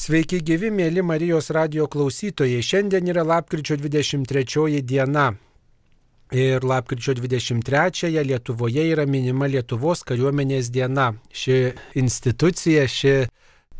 [0.00, 2.62] Sveiki gyvi, mėly Marijos radio klausytojai.
[2.64, 5.26] Šiandien yra lapkričio 23 diena.
[6.32, 11.10] Ir lapkričio 23-ąją Lietuvoje yra minima Lietuvos kariuomenės diena.
[11.36, 13.14] Ši institucija, ši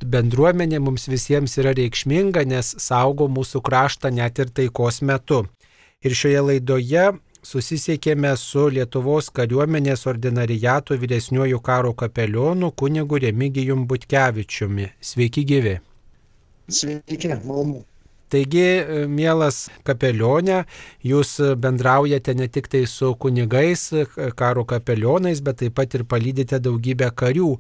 [0.05, 5.47] bendruomenė mums visiems yra reikšminga, nes saugo mūsų kraštą net ir taikos metu.
[6.05, 7.11] Ir šioje laidoje
[7.41, 14.99] susisiekėme su Lietuvos kariuomenės ordinariato vyresniuoju karo kapelionu kunigu Remigijum Butkevičiumi.
[15.01, 15.81] Sveiki gyvi.
[16.71, 17.83] Sveiki, malonu.
[18.31, 18.63] Taigi,
[19.11, 20.61] mielas kapelionė,
[21.03, 23.89] jūs bendraujate ne tik tai su kunigais,
[24.39, 27.57] karo kapelionais, bet taip pat ir palydite daugybę karių.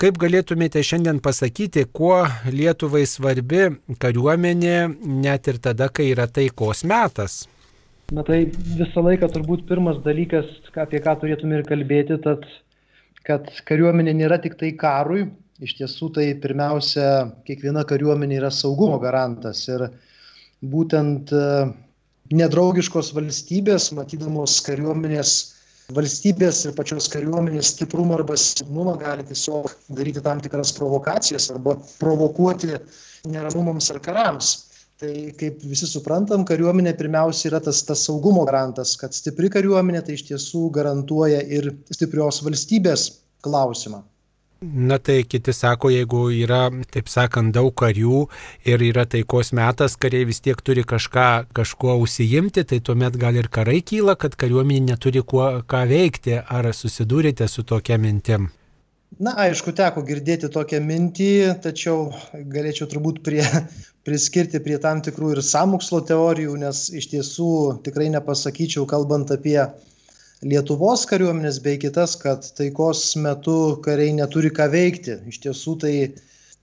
[0.00, 3.68] Kaip galėtumėte šiandien pasakyti, kuo Lietuvai svarbi
[4.00, 4.78] kariuomenė
[5.22, 7.44] net ir tada, kai yra taikos metas?
[8.16, 12.48] Na tai visą laiką turbūt pirmas dalykas, apie ką turėtume ir kalbėti, tad,
[13.28, 15.28] kad kariuomenė nėra tik tai karui,
[15.62, 19.86] iš tiesų tai pirmiausia, kiekviena kariuomenė yra saugumo garantas ir
[20.64, 21.48] būtent e,
[22.34, 25.34] nedraugiškos valstybės, matydamos kariuomenės
[25.94, 32.72] valstybės ir pačios kariuomenės stiprumą arba silpnumą gali tiesiog daryti tam tikras provokacijas arba provokuoti
[33.28, 34.54] neramumams ar karams.
[34.98, 38.94] Tai kaip visi suprantam kariuomenė pirmiausia yra tas tas saugumo garantas.
[38.96, 43.10] Kad stipri kariuomenė tai iš tiesų garantuoja ir stiprios valstybės
[43.44, 44.04] klausimą
[44.72, 48.24] Na tai kiti sako, jeigu yra, taip sakant, daug karių
[48.70, 53.50] ir yra taikos metas, kariai vis tiek turi kažką, kažkuo užsijimti, tai tuomet gal ir
[53.52, 56.38] karai kyla, kad kariuomenė neturi kuo, ką veikti.
[56.40, 58.48] Ar susidūrėte su tokia mintim?
[59.20, 61.30] Na, aišku, teko girdėti tokią mintį,
[61.62, 62.08] tačiau
[62.50, 63.44] galėčiau turbūt prie,
[64.06, 67.50] priskirti prie tam tikrų ir samokslo teorijų, nes iš tiesų
[67.86, 69.60] tikrai nepasakyčiau, kalbant apie
[70.44, 75.16] Lietuvos kariuomenės bei kitas, kad taikos metu kariai neturi ką veikti.
[75.30, 75.92] Iš tiesų tai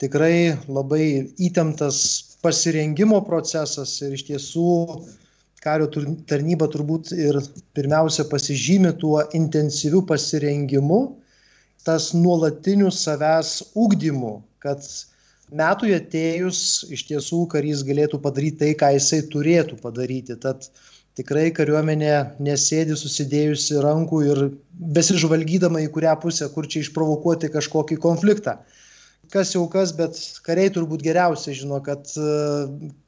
[0.02, 1.06] tikrai labai
[1.42, 1.98] įtemptas
[2.46, 4.68] pasirengimo procesas ir iš tiesų
[5.66, 5.90] kario
[6.30, 7.38] tarnyba turbūt ir
[7.78, 11.02] pirmiausia pasižymi tuo intensyviu pasirengimu,
[11.86, 14.86] tas nuolatiniu savęs ugdymu, kad
[15.50, 16.62] metui atėjus
[16.94, 20.38] iš tiesų karys galėtų padaryti tai, ką jisai turėtų padaryti.
[20.42, 20.70] Tad
[21.20, 22.14] tikrai kariuomenė
[22.44, 24.44] nesėdi susidėjusi rankų ir
[24.96, 28.60] besižvalgydama į kurią pusę, kur čia išprovokuoti kažkokį konfliktą.
[29.32, 32.10] Kas jau kas, bet kariai turbūt geriausiai žino, kad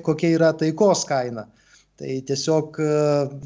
[0.08, 1.48] kokia yra taikos kaina.
[2.00, 2.80] Tai tiesiog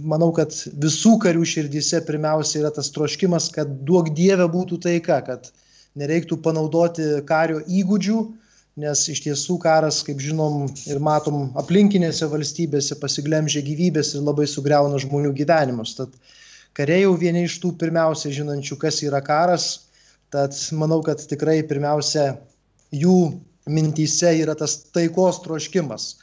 [0.07, 5.49] manau, kad visų karių širdyse pirmiausia yra tas troškimas, kad duok Dieve būtų taika, kad
[5.97, 8.21] nereiktų panaudoti kario įgūdžių,
[8.77, 15.01] nes iš tiesų karas, kaip žinom ir matom, aplinkinėse valstybėse pasiglemžia gyvybės ir labai sugriauna
[15.01, 15.95] žmonių gyvenimus.
[15.97, 16.13] Tad
[16.77, 19.87] kariai jau vieni iš tų pirmiausia žinančių, kas yra karas,
[20.33, 22.35] tad manau, kad tikrai pirmiausia
[22.93, 23.17] jų
[23.67, 26.15] mintyse yra tas taikos troškimas.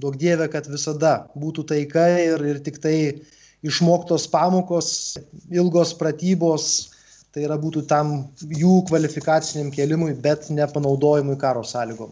[0.00, 2.96] Daug dievė, kad visada būtų taika ir, ir tik tai
[3.66, 5.18] išmoktos pamokos,
[5.52, 6.90] ilgos pratybos,
[7.34, 12.10] tai yra būtų tam jų kvalifikaciniam kelimui, bet nepanaudojimui karo sąlygom.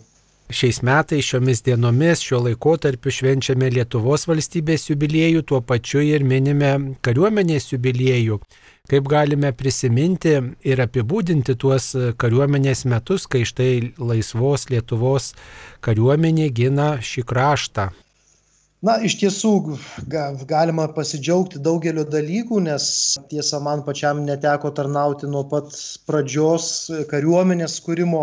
[0.49, 6.71] Šiais metais, šiomis dienomis, šiuo laikotarpiu švenčiame Lietuvos valstybės jubiliejų, tuo pačiu ir minime
[7.05, 8.39] kariuomenės jubiliejų.
[8.89, 15.35] Kaip galime prisiminti ir apibūdinti tuos kariuomenės metus, kai štai laisvos Lietuvos
[15.85, 17.91] kariuomenė gina šį kraštą?
[18.87, 19.53] Na, iš tiesų
[20.07, 22.85] ga, galima pasidžiaugti daugeliu dalykų, nes
[23.31, 25.75] tiesa man pačiam neteko tarnauti nuo pat
[26.07, 28.23] pradžios kariuomenės kūrimo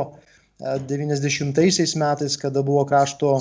[0.63, 3.33] 90-aisiais metais, kada buvo krašto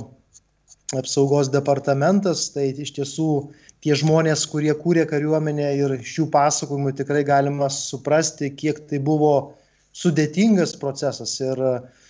[0.99, 3.31] apsaugos departamentas, tai iš tiesų
[3.87, 9.37] tie žmonės, kurie kūrė kariuomenę ir šių pasakojimų tikrai galima suprasti, kiek tai buvo
[9.95, 11.39] sudėtingas procesas.
[11.47, 12.04] Ir uh, E,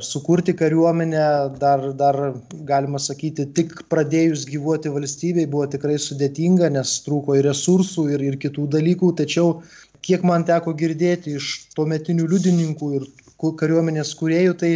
[0.00, 2.16] sukurti kariuomenę dar, dar,
[2.62, 8.38] galima sakyti, tik pradėjus gyvuoti valstybei buvo tikrai sudėtinga, nes trūko ir resursų, ir, ir
[8.38, 9.10] kitų dalykų.
[9.18, 9.62] Tačiau,
[10.06, 13.08] kiek man teko girdėti iš tuometinių liudininkų ir
[13.44, 14.72] kariuomenės kuriejų, tai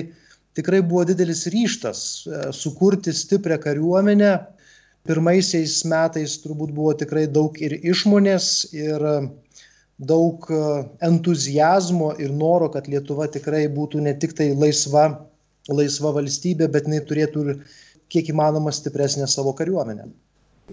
[0.59, 4.33] tikrai buvo didelis ryštas e, sukurti stiprią kariuomenę.
[5.09, 9.05] Pirmaisiais metais turbūt buvo tikrai daug ir išmonės, ir
[9.99, 10.61] daug e,
[11.03, 15.09] entuzijazmo ir noro, kad Lietuva tikrai būtų ne tik tai laisva,
[15.69, 17.61] laisva valstybė, bet jinai turėtų ir
[18.09, 20.09] kiek įmanoma stipresnę savo kariuomenę.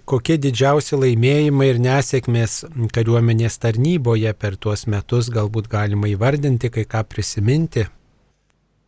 [0.06, 7.06] Kokie didžiausi laimėjimai ir nesėkmės kariuomenės tarnyboje per tuos metus galbūt galima įvardinti, kai ką
[7.07, 7.86] prisiminti?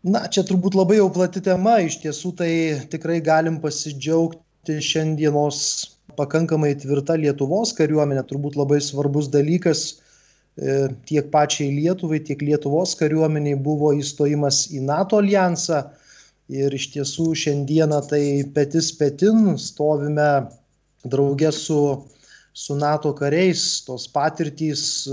[0.08, 2.52] Na, čia turbūt labai jau plati tema, iš tiesų tai
[2.92, 5.62] tikrai galim pasidžiaugti šiandienos
[6.20, 9.88] pakankamai tvirta Lietuvos kariuomenė, turbūt labai svarbus dalykas
[11.06, 15.86] tiek pačiai Lietuvai, tiek Lietuvos kariuomeniai buvo įstojimas į NATO alijansą.
[16.48, 18.22] ir iš tiesų šiandieną tai
[18.56, 20.48] petis petin stovime
[21.04, 21.80] draugė su,
[22.54, 25.08] su NATO kariais, tos patirtys,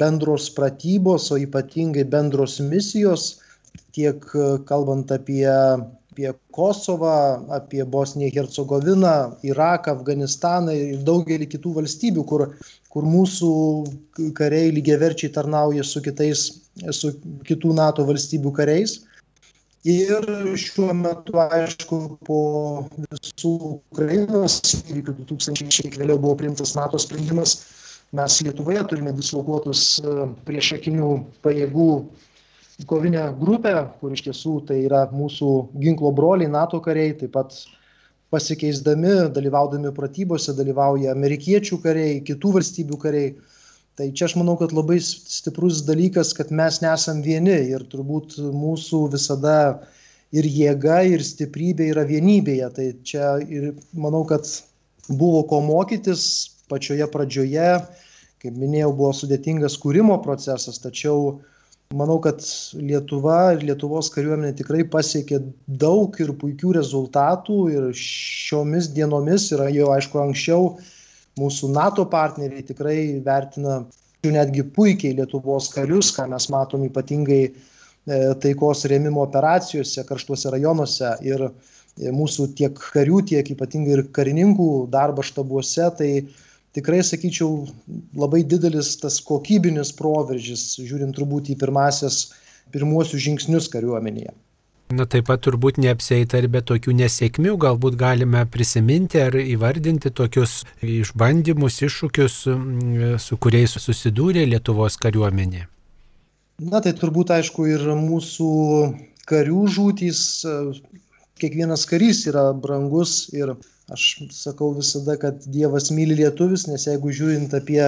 [0.00, 3.38] bendros pratybos, o ypatingai bendros misijos,
[3.94, 4.26] tiek
[4.66, 9.14] kalbant apie, apie Kosovą, apie Bosniją Hercegoviną,
[9.46, 12.48] Iraką, Afganistaną ir daugelį kitų valstybių, kur,
[12.90, 13.50] kur mūsų
[14.38, 16.46] kariai lygiaverčiai tarnauja su kitais,
[16.96, 17.12] su
[17.46, 18.98] kitų NATO valstybių kariais.
[19.88, 20.26] Ir
[20.60, 22.40] šiuo metu aišku po
[23.06, 27.62] visų ukrainos įvykių du tūkstančiai šiek vėliau buvo priimtas nato sprendimas
[28.12, 31.10] mes lietuvoje turime dislokuotus e, priešakinių
[31.44, 31.90] pajėgų
[32.90, 35.50] kovinę grupę kur iš tiesų tai yra mūsų
[35.84, 37.54] ginklo broliai nato kariai taip pat
[38.30, 43.32] pasikeisdami dalyvaudami pratybose dalyvauja amerikiečių kariai kitų valstybių kariai.
[43.98, 49.02] Tai čia aš manau kad labai stiprus dalykas kad mes nesam vieni ir turbūt mūsų
[49.12, 49.56] visada
[50.32, 52.70] ir jėga ir stiprybė yra vienybėje.
[52.76, 54.46] Tai čia ir manau kad
[55.10, 56.22] buvo ko mokytis
[56.70, 57.72] pačioje pradžioje.
[58.40, 61.40] Kaip minėjau buvo sudėtingas kūrimo procesas tačiau
[61.90, 62.38] manau kad
[62.78, 65.40] lietuva ir lietuvos kariuomenė tikrai pasiekė
[65.82, 70.76] daug ir puikių rezultatų ir šiomis dienomis yra jau aišku anksčiau
[71.40, 73.80] mūsų nato partneriai tikrai vertina
[74.22, 77.52] netgi puikiai lietuvos karius ką mes matom ypatingai e,
[78.44, 81.50] taikos rėmimo operacijose karštuose rajonuose ir e,
[82.14, 85.90] mūsų tiek karių tiek ypatingai ir karininkų darbas štabuose.
[85.98, 86.10] Tai
[86.76, 87.64] tikrai sakyčiau
[88.18, 92.28] labai didelis tas kokybinis proveržis žiūrint turbūt į pirmąsias
[92.74, 94.32] pirmuosius žingsnius kariuomenėje.
[94.90, 100.64] Na taip pat turbūt neapseita ir be tokių nesėkmių, galbūt galime prisiminti ar įvardinti tokius
[100.82, 102.38] išbandymus, iššūkius,
[103.22, 105.68] su kuriais susidūrė Lietuvos kariuomenė.
[106.60, 108.50] Na tai turbūt aišku ir mūsų
[109.30, 110.24] karių žūtys,
[111.40, 113.54] kiekvienas karys yra brangus ir
[113.90, 117.82] aš sakau visada, kad Dievas myli lietuvis, nes jeigu žiūrint apie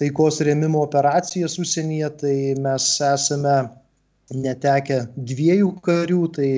[0.00, 3.56] taikos rėmimo operacijas užsienyje, tai mes esame
[4.34, 6.50] netekę dviejų karių, tai,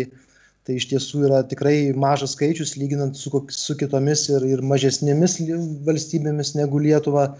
[0.66, 5.40] tai iš tiesų yra tikrai mažas skaičius lyginant su, su kitomis ir, ir mažesnėmis
[5.86, 7.32] valstybėmis negu Lietuva.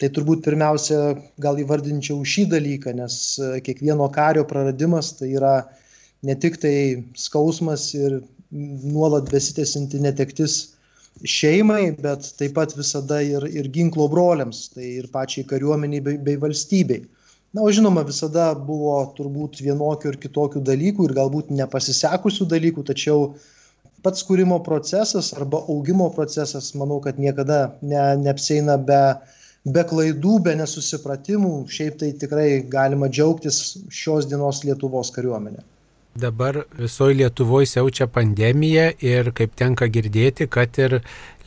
[0.00, 3.14] Tai turbūt pirmiausia gal įvardinčiau šį dalyką, nes
[3.62, 5.52] kiekvieno kario praradimas tai yra
[6.26, 6.74] ne tik tai
[7.18, 8.16] skausmas ir
[8.52, 10.56] nuolat besitęsinti netektis
[11.28, 16.38] šeimai, bet taip pat visada ir, ir ginklo broliams, tai ir pačiai kariuomeniai bei, bei
[16.40, 17.02] valstybei.
[17.52, 23.34] Na o žinoma visada buvo turbūt vienokių ir kitokių dalykų ir galbūt nepasisekusių dalykų tačiau
[24.02, 29.02] pats kūrimo procesas arba augimo procesas manau kad niekada ne neapsieina be
[29.62, 31.52] be klaidų be nesusipratimų.
[31.70, 33.60] Šiaip tai tikrai galima džiaugtis
[33.94, 35.62] šios dienos lietuvos kariuomene
[36.14, 40.98] Dabar visoje Lietuvoje siaučia pandemija ir kaip tenka girdėti, kad ir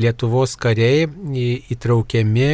[0.02, 1.06] Lietuvos kariai
[1.76, 2.48] įtraukiami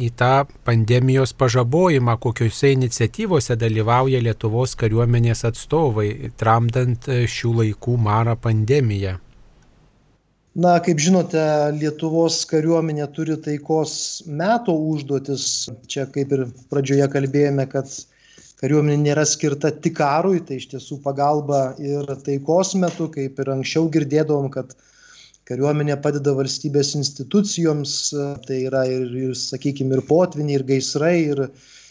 [0.00, 0.32] į tą
[0.64, 9.18] pandemijos pažabojimą, kokiuose iniciatyvose dalyvauja Lietuvos kariuomenės atstovai, tramdant šių laikų marą pandemiją.
[10.56, 11.42] Na, kaip žinote,
[11.76, 13.92] Lietuvos kariuomenė turi taikos
[14.26, 15.44] meto užduotis.
[15.92, 17.92] Čia kaip ir pradžioje kalbėjome, kad
[18.60, 23.88] kariuomenė nėra skirta tik karui, tai iš tiesų pagalba ir taikos metu, kaip ir anksčiau
[23.92, 24.74] girdėdavom, kad
[25.48, 27.94] kariuomenė padeda valstybės institucijoms,
[28.46, 31.46] tai yra ir, ir sakykime, ir potviniai, ir gaisrai, ir,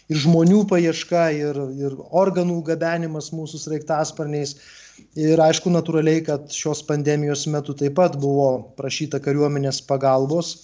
[0.10, 4.56] ir žmonių paieška, ir, ir organų gabenimas mūsų sraigtasparniais.
[5.20, 8.50] Ir aišku, natūraliai, kad šios pandemijos metu taip pat buvo
[8.80, 10.58] prašyta kariuomenės pagalbos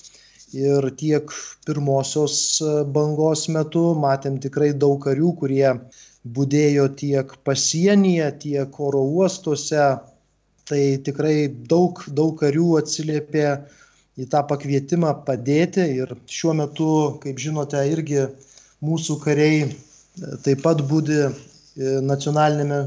[0.54, 1.32] ir tiek
[1.66, 5.72] pirmosios e, bangos metu matėm tikrai daug karių, kurie
[6.26, 9.88] būdėjo tiek pasienyje, tiek oro uostuose.
[10.66, 13.50] Tai tikrai daug, daug karių atsiliepė
[14.18, 16.88] į tą pakvietimą padėti ir šiuo metu,
[17.22, 18.24] kaip žinote, irgi
[18.86, 19.72] mūsų kariai e,
[20.46, 21.30] taip pat būdi e,
[22.02, 22.82] nacionalinėme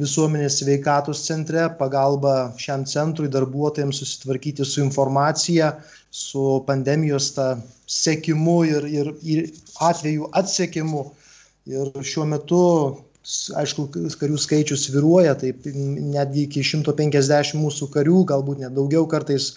[0.00, 5.74] visuomenės sveikatos centre, pagalba šiam centrui darbuotojams susitvarkyti su informacija,
[6.10, 7.48] su pandemijos ta
[7.90, 9.44] sekimu ir, ir, ir
[9.82, 11.04] atvejų atsekimu.
[11.70, 12.60] Ir šiuo metu,
[13.56, 13.86] aišku,
[14.20, 19.54] karių skaičius viruoja, taip netgi iki 150 mūsų karių, galbūt net daugiau kartais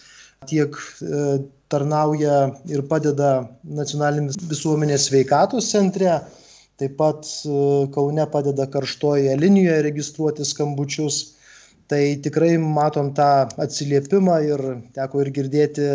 [0.47, 1.23] tiek e,
[1.67, 2.37] tarnauja
[2.71, 6.21] ir padeda nacionaliniam visuomenės sveikatos centre,
[6.77, 7.57] taip pat e,
[7.93, 11.33] Kaune padeda karštojoje linijoje registruoti skambučius.
[11.87, 14.63] Tai tikrai matom tą atsiliepimą ir
[14.95, 15.85] teko ir girdėti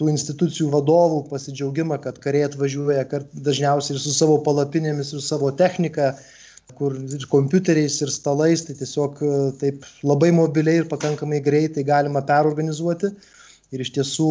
[0.00, 6.14] tų institucijų vadovų pasidžiaugimą, kad kariai atvažiuoja dažniausiai ir su savo palapinėmis, ir savo technika.
[6.78, 12.22] kur ir kompiuteriais, ir stalais, tai tiesiog e, taip labai mobiliai ir pakankamai greitai galima
[12.22, 13.10] perorganizuoti.
[13.74, 14.28] Ir iš tiesų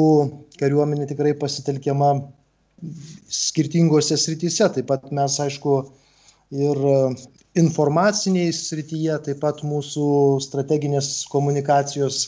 [0.60, 2.14] kariuomenė tikrai pasitelkiama
[3.34, 4.68] skirtingose srityse.
[4.76, 5.78] Taip pat mes, aišku,
[6.56, 6.98] ir e,
[7.62, 10.10] informaciniai srityje, taip pat mūsų
[10.46, 12.22] strateginės komunikacijos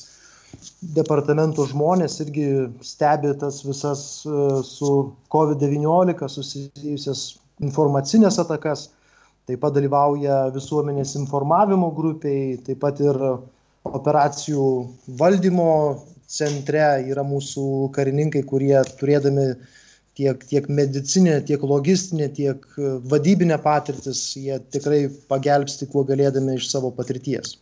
[0.96, 2.48] departamento žmonės irgi
[2.84, 4.96] stebi tas visas e, su
[5.32, 7.28] COVID-19 susijusias
[7.64, 8.90] informacinės atakas
[9.50, 13.18] taip pat dalyvauja visuomenės informavimo grupiai, taip pat ir
[13.90, 14.66] operacijų
[15.20, 15.72] valdymo
[16.32, 19.48] centre yra mūsų karininkai, kurie turėdami
[20.22, 22.66] tiek, tiek medicinę, tiek logistinę, tiek
[23.14, 27.58] vadybinę patirtis, jie tikrai pagelbsti, kuo galėdami iš savo patirties.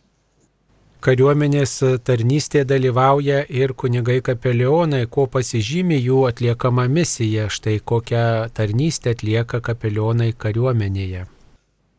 [1.00, 9.62] Kariuomenės tarnystėje dalyvauja ir kunigai kapelionai, ko pasižymi jų atliekama misija, štai kokią tarnystę atlieka
[9.64, 11.24] kapelionai kariuomenėje.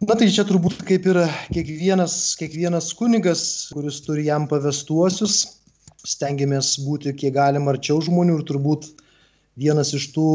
[0.05, 1.17] Na tai čia turbūt kaip ir
[1.53, 3.41] kiekvienas, kiekvienas kunigas,
[3.73, 5.41] kuris turi jam pavestuosius,
[6.05, 8.91] stengiamės būti kiek galima arčiau žmonių ir turbūt
[9.59, 10.31] vienas iš tų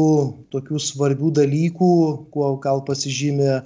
[0.53, 1.91] tokių svarbių dalykų,
[2.33, 3.61] kuo gal pasižymė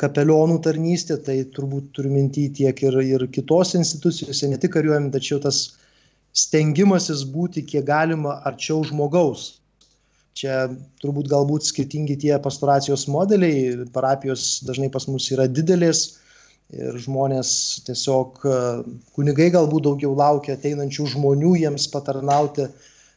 [0.00, 5.40] kapelionų tarnystė, tai turbūt turiu minti tiek ir, ir kitos institucijose, ne tik kariuomenė, tačiau
[5.40, 5.76] tas
[6.36, 9.56] stengimasis būti kiek galima arčiau žmogaus,
[10.36, 10.66] čia
[11.00, 16.18] turbūt galbūt skirtingi tie pastoracijos modeliai, parapijos dažnai pas mus yra didelės
[16.76, 17.50] ir žmonės
[17.86, 18.42] tiesiog
[19.16, 22.68] kunigai galbūt daugiau laukia ateinančių žmonių jiems patarnauti.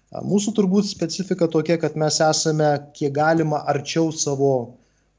[0.10, 4.54] Mūsų turbūt specifika tokia, kad mes esame kiek galima arčiau savo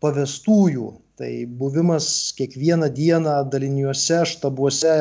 [0.02, 0.90] pavestųjų.
[1.20, 1.30] Tai
[1.61, 4.94] buvimas kiekvieną dieną daliniuose, štabuose,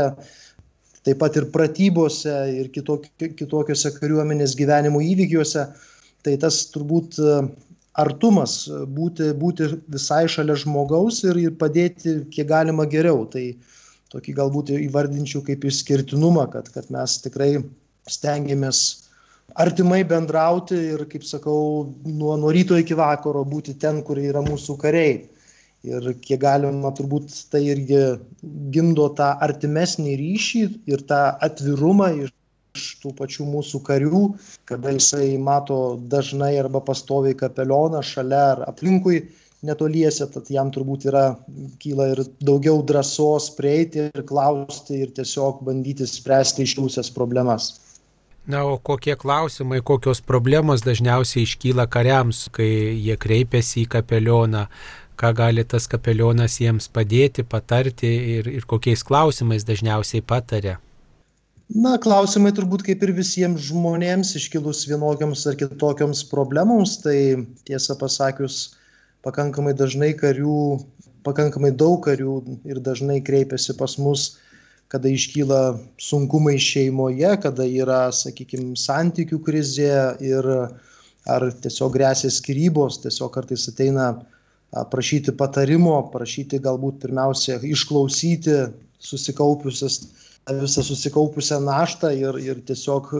[1.08, 5.64] taip pat ir pratybose ir kitokiuose kariuomenės gyvenimo įvykiuose
[6.26, 7.36] tai tas turbūt e,
[8.00, 8.62] artumas,
[8.96, 13.26] būti, būti visai šalia žmogaus ir, ir padėti kiek galima geriau.
[13.32, 13.46] Tai
[14.14, 17.52] tokį galbūt įvardinčiau kaip išskirtinumą, kad, kad mes tikrai
[18.10, 19.09] stengiamės
[19.56, 24.78] artimai bendrauti ir, kaip sakau, nuo, nuo ryto iki vakaro būti ten, kur yra mūsų
[24.82, 25.20] kariai.
[25.88, 28.02] Ir kiek galima turbūt tai irgi
[28.74, 34.24] gimdo tą artimesnį ryšį ir tą atvirumą iš tų pačių mūsų karių,
[34.70, 39.24] kada jisai mato dažnai arba pastoviai kapelioną šalia ar aplinkui
[39.66, 41.24] netoliese, tad jam turbūt yra,
[41.84, 47.74] kyla ir daugiau drąsos prieiti ir klausti ir tiesiog bandyti spręsti iškilusias problemas.
[48.50, 54.66] Na, o kokie klausimai, kokios problemos dažniausiai iškyla kariams, kai jie kreipiasi į kapelioną,
[55.20, 60.80] ką gali tas kapelionas jiems padėti, patarti ir, ir kokiais klausimais dažniausiai patarė?
[61.70, 68.74] na klausimai turbūt kaip ir visiems žmonėms iškilus vienokioms ar kitokioms problemoms tai tiesą pasakius
[69.26, 70.80] pakankamai dažnai karių
[71.28, 74.40] pakankamai daug karių ir dažnai kreipiasi pas mus
[74.90, 75.62] kada iškyla
[76.02, 79.94] sunkumai šeimoje kada yra sakykim santykių krizė
[80.26, 80.50] ir
[81.30, 84.12] ar tiesiog grėsia skyrybos tiesiog kartais ateina
[84.94, 88.58] prašyti patarimo prašyti galbūt pirmiausia išklausyti
[89.00, 90.02] susikaupusias
[90.58, 93.12] visą susikaupusią naštą ir, ir tiesiog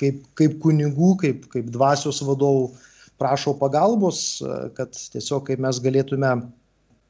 [0.00, 2.72] kaip, kaip kunigų, kaip, kaip dvasios vadovų
[3.20, 4.42] prašo pagalbos,
[4.74, 6.32] kad tiesiog kaip mes galėtume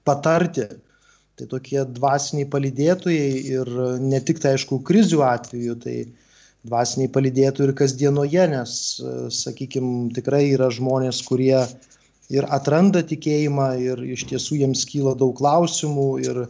[0.05, 0.69] patarti.
[1.39, 3.71] Tai tokie dvasiniai palydėtojai ir
[4.03, 5.97] ne tik tai aišku krizių atveju, tai
[6.65, 8.77] dvasiniai palydėtojai ir kasdienoje, nes,
[9.35, 11.59] sakykime, tikrai yra žmonės, kurie
[12.33, 16.45] ir atranda tikėjimą ir iš tiesų jiems kyla daug klausimų ir,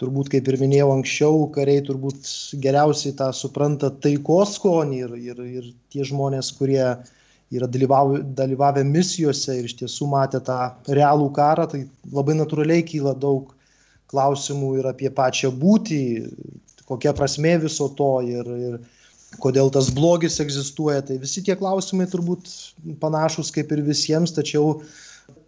[0.00, 2.30] turbūt kaip ir minėjau anksčiau kariai turbūt
[2.62, 6.82] geriausiai tą supranta taikos skonį ir, ir, ir tie žmonės, kurie
[7.54, 10.58] yra dalyvavę, dalyvavę misijose ir iš tiesų matė tą
[10.98, 13.52] realų karą, tai labai natūraliai kyla daug
[14.12, 16.02] klausimų ir apie pačią būtį,
[16.88, 18.78] kokia prasme viso to ir, ir
[19.42, 21.02] kodėl tas blogis egzistuoja.
[21.08, 22.50] Tai visi tie klausimai turbūt
[23.02, 24.80] panašus kaip ir visiems, tačiau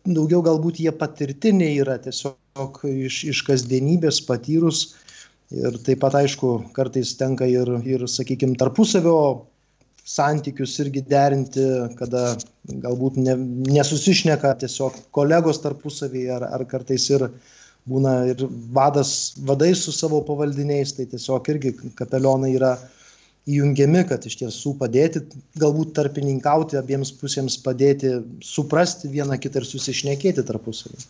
[0.07, 4.89] daugiau galbūt jie patirtiniai yra tiesiog iš, iš kasdienybės patyrus.
[5.55, 9.47] Ir taip pat, aišku, kartais tenka ir, ir sakykime, tarpusavio
[10.07, 11.63] santykius irgi derinti,
[11.99, 12.33] kada
[12.83, 13.37] galbūt ne,
[13.75, 17.29] nesusišneka tiesiog kolegos tarpusavyje ar, ar kartais ir
[17.87, 22.75] būna ir vadas, vadai su savo pavaldiniais, tai tiesiog irgi kapelionai yra
[23.47, 25.23] įjungiami, kad iš tiesų padėti,
[25.61, 31.07] galbūt tarpininkauti abiems pusėms, padėti suprasti vieną kitą ir susišnekėti tarpusavį.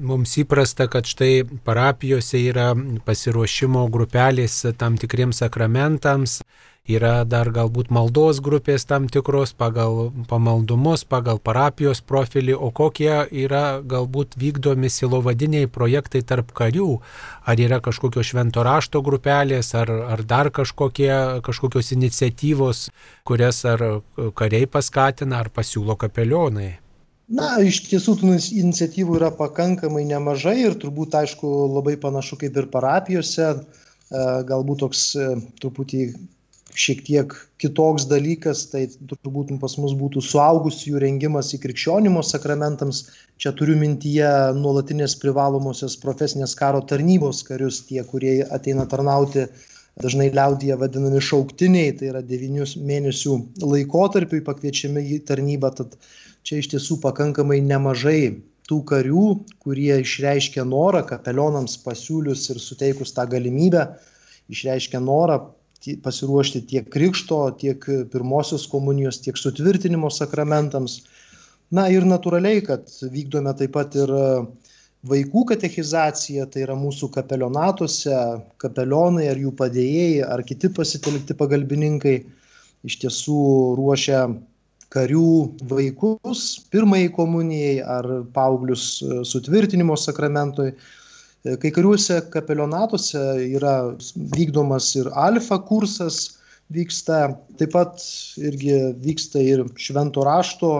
[0.00, 2.70] Mums įprasta, kad štai parapijose yra
[3.04, 6.38] pasiruošimo grupelės tam tikriems sakramentams
[6.96, 13.12] yra dar galbūt maldos grupės tam tikros pagal pamaldumus, pagal parapijos profilį, o kokie
[13.44, 16.90] yra galbūt vykdomi silovadiniai projektai tarp karių,
[17.46, 22.88] ar yra kažkokios švento rašto grupelės, ar, ar dar kažkokie, kažkokios iniciatyvos,
[23.24, 24.02] kurias ar
[24.38, 26.72] kariai paskatina, ar pasiūlo kapelionai.
[27.30, 32.66] Na, iš tiesų tų iniciatyvų yra pakankamai nemažai ir turbūt, aišku, labai panašu kaip ir
[32.72, 33.52] parapijose,
[34.10, 35.28] galbūt toks e,
[35.62, 36.00] truputį
[36.76, 43.02] šiek tiek kitoks dalykas, tai turbūt pas mus būtų suaugusiųjų rengimas į krikščionimo sakramentams.
[43.40, 49.46] Čia turiu mintyje nuolatinės privalomosios profesinės karo tarnybos karius, tie, kurie ateina tarnauti
[50.00, 55.72] dažnai liaudyje vadinami šauktiniai, tai yra devynių mėnesių laikotarpiui pakviečiami į tarnybą.
[55.80, 55.96] Tad
[56.46, 59.24] čia iš tiesų pakankamai nemažai tų karių,
[59.60, 63.88] kurie išreiškia norą kapelionams pasiūlius ir suteikus tą galimybę,
[64.52, 65.40] išreiškia norą
[66.04, 71.00] pasiruošti tiek krikšto, tiek pirmosios komunijos, tiek sutvirtinimo sakramentams.
[71.70, 74.10] Na ir natūraliai, kad vykdome taip pat ir
[75.06, 78.16] vaikų katechizacija, tai yra mūsų kapelionatuose,
[78.60, 82.16] kapelionai ar jų padėjėjai, ar kiti pasitelkti pagalbininkai
[82.84, 83.40] iš tiesų
[83.78, 84.26] ruošia
[84.90, 85.32] karių
[85.70, 90.72] vaikus pirmai komunijai ar paauglius e, sutvirtinimo sakramentui.
[91.40, 93.20] E, kai kuriuose kapelionatuose
[93.56, 93.74] yra
[94.36, 96.36] vykdomas ir alfa kursas,
[96.70, 97.20] vyksta
[97.58, 98.02] taip pat
[98.38, 100.72] irgi vyksta ir švento rašto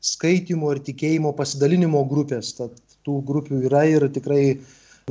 [0.00, 2.54] skaitimo ir tikėjimo pasidalinimo grupės.
[2.56, 4.58] Tad tų grupių yra ir tikrai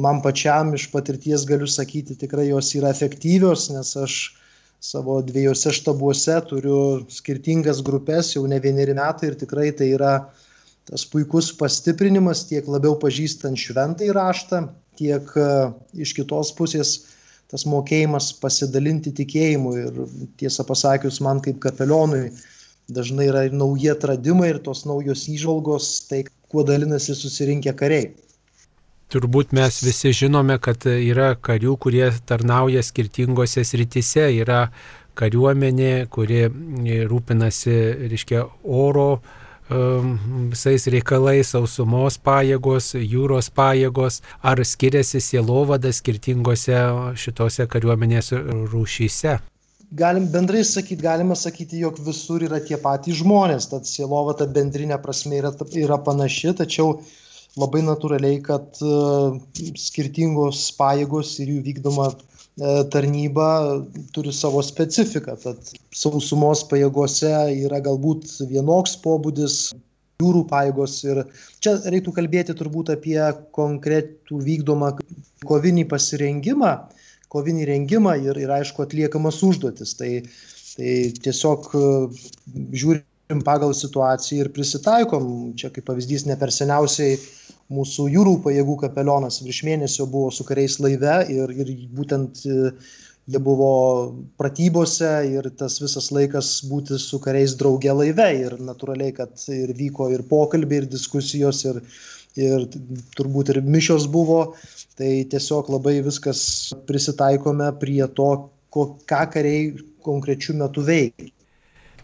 [0.01, 4.17] man pačiam iš patirties galiu sakyti, tikrai jos yra efektyvios, nes aš
[4.81, 10.17] savo dviejose štabuose turiu skirtingas grupės jau ne vieneri metai ir tikrai tai yra
[10.89, 15.47] tas puikus pastiprinimas tiek labiau pažįstant šventai raštą, tiek e,
[16.03, 16.97] iš kitos pusės
[17.47, 19.99] tas mokėjimas pasidalinti tikėjimu ir
[20.39, 22.27] tiesą pasakius man kaip kapelionui
[22.87, 28.11] dažnai yra ir nauji atradimai ir tos naujos įžvalgos, tai kuo dalinasi susirinkę kariai.
[29.11, 34.25] Turbūt mes visi žinome, kad yra karių, kurie tarnauja skirtingose sritise.
[34.35, 34.67] Yra
[35.17, 36.41] kariuomenė, kuri
[37.07, 37.77] rūpinasi,
[38.11, 39.21] reiškia, oro
[39.69, 46.79] visais reikalais, sausumos pajėgos, jūros pajėgos, ar skiriasi sielovada skirtingose
[47.19, 48.33] šitose kariuomenės
[48.73, 49.37] rūšyse.
[49.97, 55.39] Galim bendrai sakyti, galima sakyti, jog visur yra tie patys žmonės, tad sielovada bendrinė prasme
[55.39, 57.15] yra, yra panaši, tačiau uh,
[57.57, 58.93] labai natūraliai, kad e,
[59.79, 62.17] skirtingos pajėgos ir jų vykdoma e,
[62.91, 63.49] tarnyba
[64.15, 65.35] turi savo specifiką.
[65.43, 69.59] Tad sausumos pajėgose yra galbūt vienoks pobūdis,
[70.21, 71.23] jūrų pajėgos ir
[71.61, 73.19] čia reiktų kalbėti turbūt apie
[73.53, 74.95] konkretų vykdomą
[75.45, 76.71] kovinį pasirengimą,
[77.33, 79.93] kovinį rengimą ir, ir aišku atliekamas užduotis.
[79.99, 80.11] Tai,
[80.73, 81.83] tai tiesiog e,
[82.81, 85.53] žiūrim pagal situaciją ir prisitaikom.
[85.59, 87.19] Čia kaip pavyzdys ne per seniausiai
[87.73, 92.71] mūsų jūrų pajėgų kapelionas virš mėnesio buvo su kariais laive ir, ir būtent e,
[93.27, 93.71] jie buvo
[94.39, 98.29] pratybose ir tas visas laikas būti su kariais drauge laive.
[98.45, 101.81] Ir natūraliai, kad ir vyko ir pokalbiai, ir diskusijos, ir,
[102.39, 102.67] ir
[103.19, 104.41] turbūt ir mišios buvo,
[104.97, 106.43] tai tiesiog labai viskas
[106.87, 108.31] prisitaikome prie to,
[108.71, 109.73] ką kariai
[110.07, 111.33] konkrečių metų veikia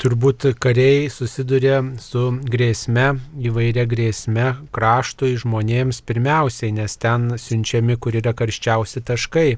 [0.01, 3.05] turbūt kariai susiduria su grėsme,
[3.41, 9.49] įvairia grėsme kraštui žmonėms pirmiausiai, nes ten siunčiami, kur yra karščiausi taškai.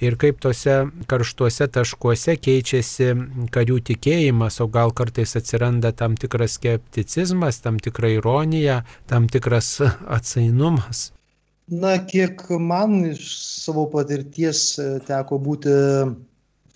[0.00, 0.76] Ir kaip tose
[1.10, 3.10] karštuose taškuose keičiasi
[3.52, 9.74] karių tikėjimas, o gal kartais atsiranda tam tikras skepticizmas, tam tikra ironija, tam tikras
[10.16, 11.10] atsainumas.
[11.70, 13.28] Na, kiek man iš
[13.60, 14.72] savo patirties
[15.06, 15.74] teko būti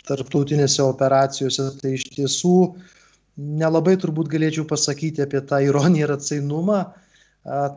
[0.09, 2.95] tarptautinėse operacijose, tai iš tiesų uh,
[3.37, 6.85] nelabai turbūt galėčiau pasakyti apie tą ironiją ir atsainumą.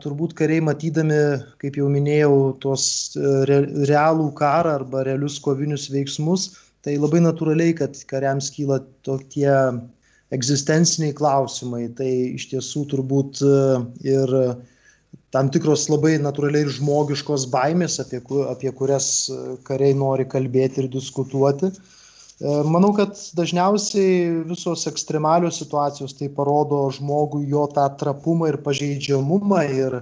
[0.02, 1.18] Turbūt kariai matydami,
[1.60, 3.58] kaip jau minėjau, tuos e, re,
[3.90, 9.50] realų karą arba realius kovinius veiksmus, tai labai natūraliai, kad kariams kyla tokie
[10.32, 11.82] egzistenciniai klausimai.
[12.00, 13.52] Tai iš tiesų turbūt e,
[14.08, 14.32] ir
[15.36, 20.88] tam tikros labai natūraliai ir žmogiškos baimės, apie, apie kurias e, kariai nori kalbėti ir
[20.96, 21.74] diskutuoti.
[21.74, 21.97] E,
[22.40, 29.96] manau, kad dažniausiai visos ekstremalios situacijos tai parodo žmogui jo tą trapumą ir pažeidžiamumą ir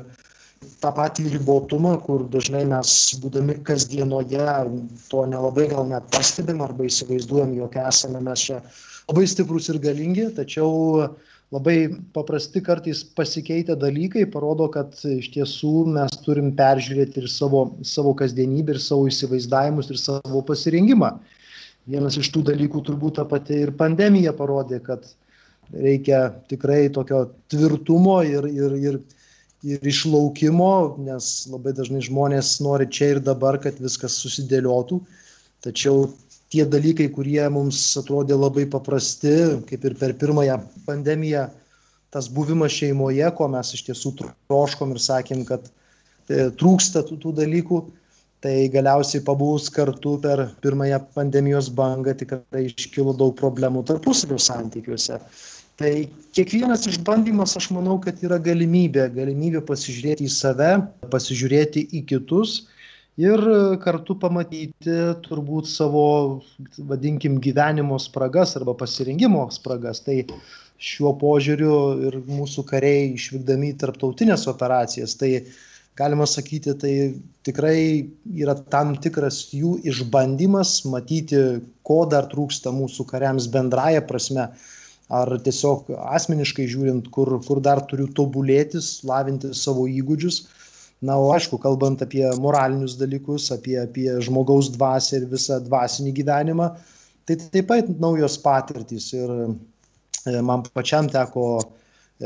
[0.80, 2.90] tą patį ribotumą, kur dažnai mes,
[3.22, 4.44] būdami kasdienoje,
[5.08, 8.60] to nelabai gal net pastebim arba įsivaizduojam, jog esame mes čia
[9.08, 11.08] labai stiprus ir galingi, tačiau
[11.54, 11.76] labai
[12.12, 18.74] paprasti kartais pasikeitę dalykai parodo, kad iš tiesų mes turim peržiūrėti ir savo, savo kasdienybę,
[18.74, 21.14] ir savo įsivaizdavimus, ir savo pasirinkimą.
[21.90, 25.06] Vienas iš tų dalykų turbūt ta pati ir pandemija parodė, kad
[25.72, 28.98] reikia tikrai tokio tvirtumo ir, ir, ir,
[29.66, 35.00] ir išlaukimo, nes labai dažnai žmonės nori čia ir dabar, kad viskas susidėliotų.
[35.66, 36.06] Tačiau
[36.52, 39.34] tie dalykai, kurie mums atrodė labai paprasti,
[39.66, 41.48] kaip ir per pirmąją pandemiją,
[42.14, 47.34] tas buvimas šeimoje, ko mes iš tiesų troškom ir sakėm, kad e, trūksta tų, tų
[47.42, 47.80] dalykų,
[48.46, 55.18] tai galiausiai pabūs kartu per pirmąją pandemijos bangą tikrai iškilo daug problemų tarpusavio santykiuose.
[55.76, 55.90] Tai
[56.36, 60.70] kiekvienas išbandymas, aš manau, kad yra galimybė, galimybė pasižiūrėti į save,
[61.12, 62.62] pasižiūrėti į kitus
[63.20, 63.42] ir
[63.82, 64.94] kartu pamatyti
[65.26, 66.06] turbūt savo,
[66.78, 70.04] vadinkim, gyvenimo spragas arba pasirinkimo spragas.
[70.06, 70.22] Tai
[70.80, 71.76] šiuo požiūriu
[72.08, 75.16] ir mūsų kariai išvykdami tarptautinės operacijas.
[75.18, 75.32] Tai
[75.96, 76.94] galima sakyti, tai
[77.46, 81.42] tikrai yra tam tikras jų išbandymas matyti,
[81.86, 84.48] ko dar trūksta mūsų kariams bendraja prasme,
[85.06, 90.42] ar tiesiog asmeniškai žiūrint, kur, kur dar turiu tobulėtis, lavinti savo įgūdžius.
[91.06, 96.70] Na, o aišku, kalbant apie moralinius dalykus, apie, apie žmogaus dvasę ir visą dvasinį gyvenimą,
[97.28, 99.10] tai taip pat naujos patirtys.
[99.14, 99.34] Ir
[100.26, 101.46] E, man pačiam teko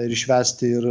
[0.00, 0.87] ir išvesti ir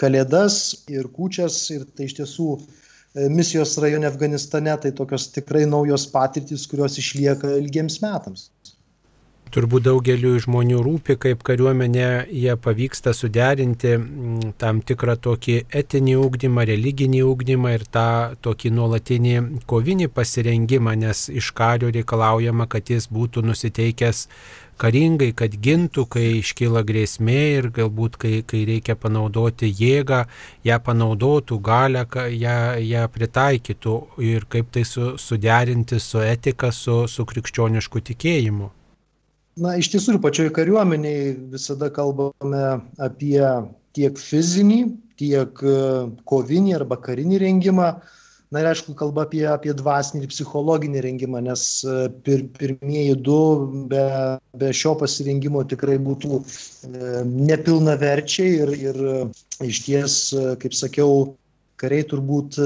[0.00, 0.58] kalėdas,
[0.92, 6.68] ir kučias, ir tai iš tiesų e, misijos rajone Afganistane, tai tokios tikrai naujos patirtis,
[6.70, 8.50] kurios išlieka ilgiems metams.
[9.54, 16.64] Turbūt daugeliu žmonių rūpi, kaip kariuomenė jie pavyksta suderinti mm, tam tikrą tokį etinį ūkdymą,
[16.66, 18.08] religinį ūkdymą ir tą
[18.42, 19.36] tokį nuolatinį
[19.70, 24.26] kovinį pasirengimą, nes iš kario reikalaujama, kad jis būtų nusiteikęs
[24.80, 30.24] karingai, kad gintų, kai iškyla grėsmė ir galbūt kai, kai reikia panaudoti jėgą,
[30.66, 37.26] ją panaudotų, galę, ją, ją pritaikytų ir kaip tai su, suderinti su etika, su, su
[37.28, 38.70] krikščionišku tikėjimu.
[39.56, 42.64] Na, iš tiesų ir pačioj kariuomeniai visada kalbame
[43.00, 43.40] apie
[43.96, 44.82] tiek fizinį,
[45.16, 45.76] tiek e,
[46.28, 47.86] kovinį arba karinį rengimą.
[48.54, 53.38] Na ir aišku, kalba apie, apie dvasinį ir psichologinį rengimą, nes e, pir, pirmieji du
[53.90, 54.04] be,
[54.54, 56.44] be šio pasirengimo tikrai būtų e,
[57.24, 59.02] nepilnaverčiai ir, ir
[59.66, 60.20] iš ties,
[60.62, 61.34] kaip sakiau,
[61.76, 62.56] kariai turbūt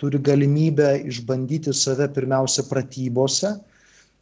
[0.00, 3.58] turi galimybę išbandyti save pirmiausia pratybose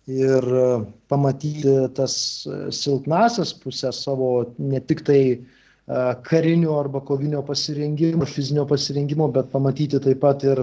[0.06, 5.38] ir e, pamatyti tas e, silpnasias pusės savo ne tik tai e,
[6.28, 10.62] karinio arba kovinio pasirengimo, fizinio pasirengimo, bet pamatyti taip pat ir,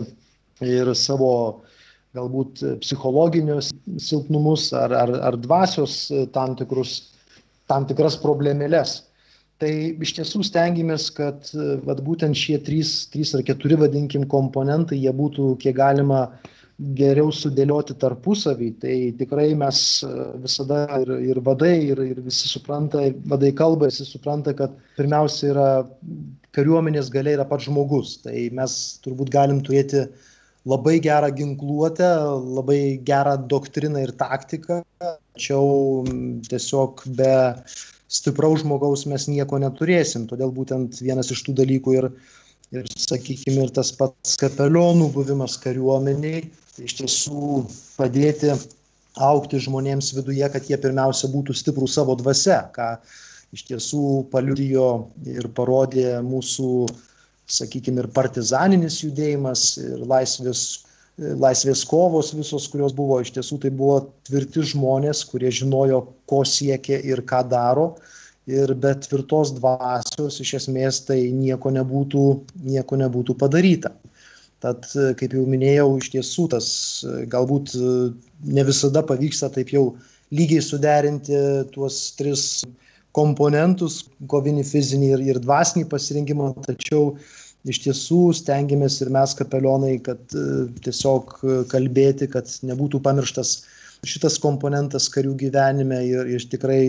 [0.62, 1.64] ir savo
[2.14, 7.14] galbūt psichologinius silpnumus ar, ar, ar dvasios tam, tikrus,
[7.72, 9.02] tam tikras problemėlės.
[9.62, 9.72] Tai
[10.04, 11.50] iš tiesų stengiamės, kad
[11.88, 16.52] vat, būtent šie trys, trys ar keturi, vadinkim, komponentai, jie būtų kiek galima uh,
[16.98, 20.10] geriau sudėlioti tarpusavį, tai tikrai mes e,
[20.44, 25.68] visada ir, ir vadai, ir, ir visi supranta, vadai kalba, visi supranta, kad pirmiausia yra
[26.58, 28.18] kariuomenės galia yra pats žmogus.
[28.26, 30.08] Tai mes turbūt galim turėti
[30.70, 32.10] labai gerą ginkluotę,
[32.60, 36.06] labai gerą doktriną ir taktiką, tačiau
[36.50, 37.36] tiesiog be
[38.14, 40.28] stipraus žmogaus mes nieko neturėsim.
[40.30, 42.10] Todėl būtent vienas iš tų dalykų ir,
[42.76, 47.64] ir sakykime, ir tas pats kapelionų buvimas kariuomeniai tai iš tiesų
[48.00, 48.54] padėti
[49.22, 52.96] aukti žmonėms viduje, kad jie pirmiausia būtų stiprų savo dvasia, ką
[53.54, 54.88] iš tiesų paliudijo
[55.30, 56.70] ir parodė mūsų,
[57.50, 60.64] sakykime, ir partizaninis judėjimas, ir laisvės,
[61.18, 67.00] laisvės kovos visos, kurios buvo, iš tiesų tai buvo tvirti žmonės, kurie žinojo, ko siekia
[67.04, 67.94] ir ką daro.
[68.50, 72.24] Ir be tvirtos dvasios iš esmės tai nieko nebūtų,
[72.68, 73.94] nieko nebūtų padaryta.
[74.64, 74.88] Tad,
[75.20, 76.68] kaip jau minėjau, iš tiesų tas
[77.32, 77.76] galbūt
[78.44, 79.94] ne visada pavyksta taip jau
[80.36, 81.40] lygiai suderinti
[81.72, 82.64] tuos tris
[83.18, 87.16] komponentus- kovinį, fizinį ir, ir dvasinį pasirinkimą, tačiau
[87.70, 90.20] iš tiesų stengiamės ir mes kapelionai, kad
[90.84, 91.38] tiesiog
[91.72, 93.56] kalbėti, kad nebūtų pamirštas
[94.04, 96.82] šitas komponentas karių gyvenime ir, ir tikrai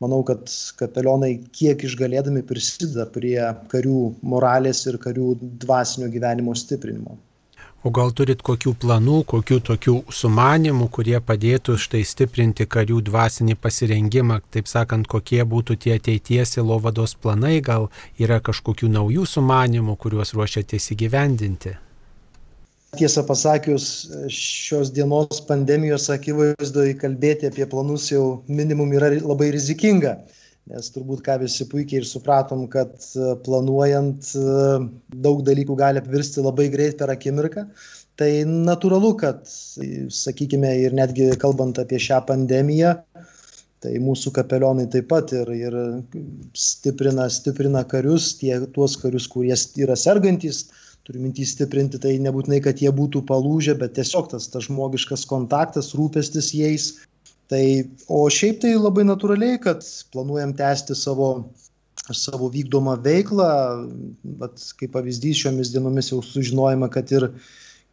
[0.00, 0.46] manau, kad
[0.80, 3.40] kapelionai kiek išgalėdami prisideda prie
[3.72, 7.18] karių moralės ir karių dvasinio gyvenimo stiprinimo.
[7.80, 14.42] O gal turit kokių planų, kokių tokių sumanimų, kurie padėtų štai stiprinti karių dvasinį pasirengimą,
[14.52, 17.88] taip sakant, kokie būtų tie ateities įlovados planai, gal
[18.20, 21.72] yra kažkokių naujų sumanimų, kuriuos ruošiatės įgyvendinti?
[23.00, 23.86] Tiesą pasakius,
[24.28, 30.18] šios dienos pandemijos akivaizdoje kalbėti apie planus jau minimum yra labai rizikinga,
[30.70, 34.44] nes turbūt ką visi puikiai ir supratom, kad e, planuojant e,
[35.24, 37.66] daug dalykų gali apvirsti labai greit per akimirką.
[38.20, 42.92] Tai natūralu, kad, sakykime, ir netgi kalbant apie šią pandemiją,
[43.80, 45.76] tai mūsų kapelionai taip pat ir, ir
[46.52, 50.66] stiprina, stiprina karius, tie, tuos karius, kurie yra sergantis,
[51.08, 55.94] turiu mintį stiprinti, tai nebūtinai, kad jie būtų palūžę, bet tiesiog tas, tas žmogiškas kontaktas,
[55.96, 56.92] rūpestis jais.
[57.50, 57.64] Tai,
[58.06, 59.82] o šiaip tai labai natūraliai, kad
[60.14, 61.30] planuojam tęsti savo,
[62.14, 63.48] savo vykdomą veiklą,
[64.38, 67.26] bet kaip pavyzdys šiomis dienomis jau sužinojama, kad ir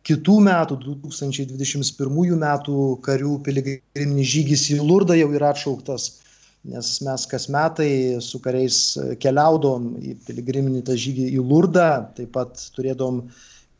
[0.06, 6.08] kitų metų, 2021 metų karių piligriminis žygis į Lurdą jau yra atšauktas,
[6.70, 7.92] nes mes kas metai
[8.22, 8.80] su kariais
[9.24, 13.24] keliaudom į piligriminį tą žygį į Lurdą, taip pat turėdom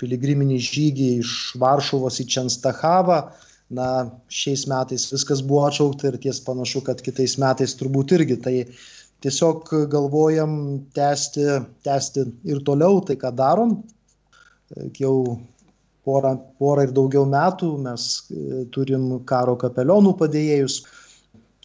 [0.02, 3.28] piligriminį žygį iš Varšuvos į Čenstahavą.
[3.68, 3.88] Na,
[4.32, 8.38] šiais metais viskas buvo atšaukta ir ties panašu, kad kitais metais turbūt irgi.
[8.40, 8.56] Tai
[9.26, 10.54] tiesiog galvojam
[10.96, 11.46] tęsti,
[11.84, 13.82] tęsti ir toliau tai, ką darom.
[15.00, 15.18] Jau
[16.08, 20.80] porą, porą ir daugiau metų mes e, turim karo kapelionų padėjėjus.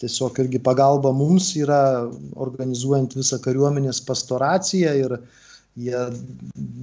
[0.02, 2.08] Tiesiog irgi pagalba mums yra
[2.42, 5.16] organizuojant visą kariuomenės pastoraciją ir
[5.78, 6.04] jie,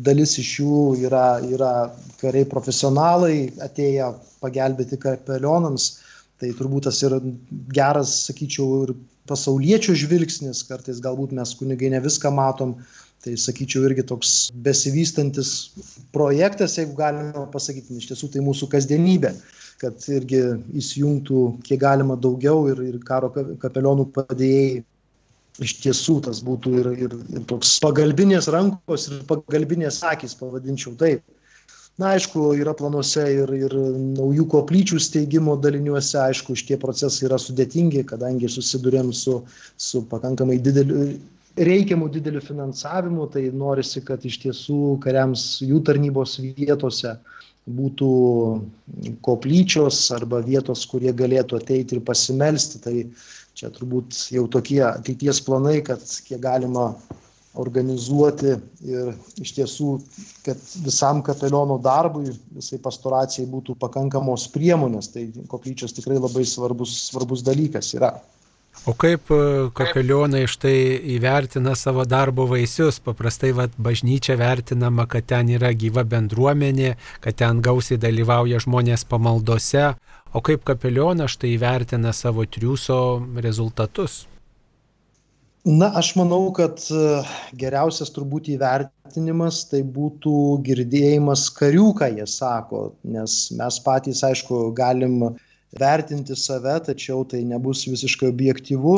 [0.05, 1.73] dalis iš jų yra, yra
[2.21, 5.97] kariai profesionalai, atėję pagelbėti kapelionams.
[6.39, 7.17] Tai turbūt tas yra
[7.75, 8.93] geras, sakyčiau, ir
[9.27, 12.77] pasauliečių žvilgsnis, kartais galbūt mes kunigai ne viską matom,
[13.23, 15.49] tai sakyčiau irgi toks besivystantis
[16.15, 19.33] projektas, jeigu galima pasakyti, iš tiesų tai mūsų kasdienybė,
[19.83, 20.39] kad irgi
[20.79, 24.85] įsijungtų kiek galima daugiau ir, ir karo kapelionų padėjėjai.
[25.59, 31.25] Iš tiesų tas būtų ir, ir, ir toks pagalbinės rankos ir pagalbinės akis, pavadinčiau taip.
[31.99, 33.73] Na, aišku, yra planuose ir, ir
[34.15, 39.41] naujų koplyčių steigimo daliniuose, aišku, šitie procesai yra sudėtingi, kadangi susidurėm su,
[39.75, 41.09] su pakankamai dideliu
[41.59, 47.17] reikiamų dideliu finansavimu, tai norisi, kad iš tiesų kariams jų tarnybos vietose
[47.69, 48.11] būtų
[49.25, 52.79] koplyčios arba vietos, kurie galėtų ateiti ir pasimelsti.
[52.85, 52.95] Tai
[53.59, 56.93] čia turbūt jau tokie ateities planai, kad kiek galima
[57.59, 58.53] organizuoti
[58.85, 59.93] ir iš tiesų,
[60.45, 65.11] kad visam kapeliono darbui, visai pastoracijai būtų pakankamos priemonės.
[65.15, 68.13] Tai koplyčios tikrai labai svarbus, svarbus dalykas yra.
[68.87, 69.37] O kaip e,
[69.75, 70.77] kapelionai štai
[71.17, 73.01] įvertina savo darbo vaisius?
[73.03, 79.89] Paprastai vat, bažnyčia vertinama, kad ten yra gyva bendruomenė, kad ten gausiai dalyvauja žmonės pamaldose.
[80.29, 82.97] O kaip kapelionas štai įvertina savo triuso
[83.41, 84.27] rezultatus?
[85.65, 86.99] Na, aš manau, kad e,
[87.57, 90.33] geriausias turbūt įvertinimas tai būtų
[90.67, 92.83] girdėjimas karių, ką jie sako,
[93.15, 95.17] nes mes patys, aišku, galim
[95.81, 98.95] vertinti save, tačiau tai nebus visiškai objektyvu.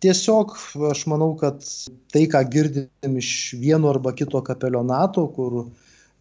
[0.00, 0.54] Tiesiog
[0.88, 1.66] aš manau, kad
[2.14, 5.64] tai, ką girdim iš vieno arba kito kapelionato, kur,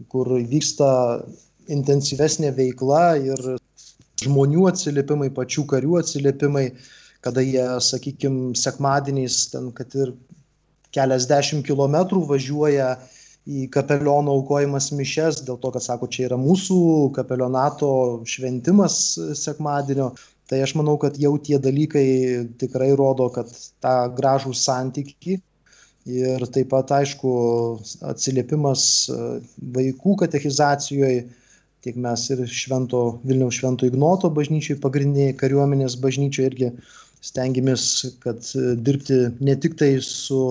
[0.09, 0.91] kur vyksta
[1.69, 3.49] intensyvesnė veikla ir
[4.23, 6.65] žmonių atsiliepimai, pačių karių atsiliepimai,
[7.25, 10.13] kada jie, sakykime, sekmadieniais ten, kad ir
[10.95, 12.93] keliasdešimt kilometrų važiuoja
[13.49, 16.79] į kapeliono aukojimas mišes, dėl to, kad sako, čia yra mūsų
[17.17, 17.91] kapelionato
[18.29, 20.11] šventimas sekmadienio.
[20.49, 22.07] Tai aš manau, kad jau tie dalykai
[22.61, 23.51] tikrai rodo, kad
[23.83, 25.37] tą gražų santyki
[26.09, 27.31] ir taip pat, aišku,
[28.09, 28.83] atsiliepimas
[29.75, 31.27] vaikų katechizacijoje,
[31.85, 36.71] tiek mes ir švento Vilniaus švento Ignoto bažnyčiai, pagrindiniai kariuomenės bažnyčiai irgi
[37.25, 37.83] stengiamės,
[38.23, 40.41] kad e, dirbti ne tik tai su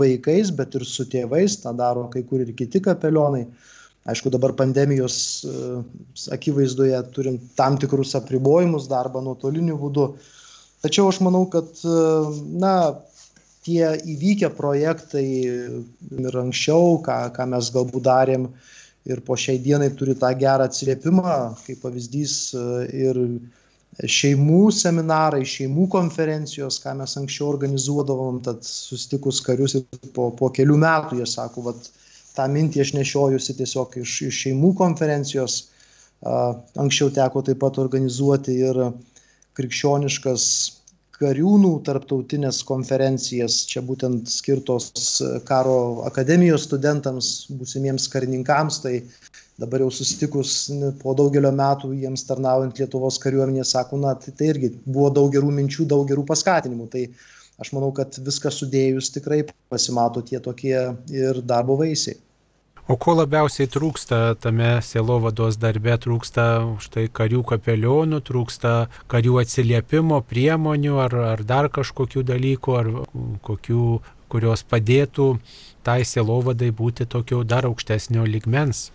[0.00, 3.44] vaikais, bet ir su tėvais, tą daro kai kur ir kiti kapelionai.
[4.08, 5.16] Aišku, dabar pandemijos
[5.48, 5.58] e,
[6.36, 10.10] akivaizdoje turim tam tikrus apribojimus darbą nuotoliniu būdu.
[10.84, 11.98] Tačiau aš manau, kad e,
[12.60, 12.74] na,
[13.64, 18.48] tie įvykę projektai ir anksčiau, ką, ką mes galbūt darėm
[19.08, 21.34] ir po šiai dienai turi tą gerą atsiliepimą,
[21.66, 22.36] kaip pavyzdys
[22.94, 23.20] ir
[24.10, 29.84] šeimų seminarai, šeimų konferencijos, ką mes anksčiau organizuodavom, tad sustikus karius ir
[30.16, 31.90] po, po kelių metų jie sako, vat,
[32.34, 35.60] tą mintį aš nešiojusi tiesiog iš, iš šeimų konferencijos.
[36.24, 38.80] Anksčiau teko taip pat organizuoti ir
[39.54, 40.46] krikščioniškas
[41.20, 44.90] kariūnų tarptautinės konferencijas, čia būtent skirtos
[45.48, 48.96] karo akademijos studentams, būsimiems karininkams, tai
[49.60, 50.56] dabar jau susitikus
[51.02, 55.52] po daugelio metų jiems tarnaujant Lietuvos kariuomenėje, sako, na, tai, tai irgi buvo daug gerų
[55.54, 56.88] minčių, daug gerų paskatinimų.
[56.92, 57.06] Tai
[57.62, 60.76] aš manau, kad viską sudėjus tikrai pasimato tie tokie
[61.14, 62.18] ir darbo vaisiai.
[62.84, 66.42] O ko labiausiai trūksta tame sielovados darbe, trūksta
[66.84, 68.72] štai karių kapelionų, trūksta
[69.08, 72.90] karių atsiliepimo priemonių ar, ar dar kažkokių dalykų, ar
[73.48, 73.86] kokių,
[74.28, 75.30] kurios padėtų
[75.84, 78.90] tai sielovadai būti tokio dar aukštesnio ligmens.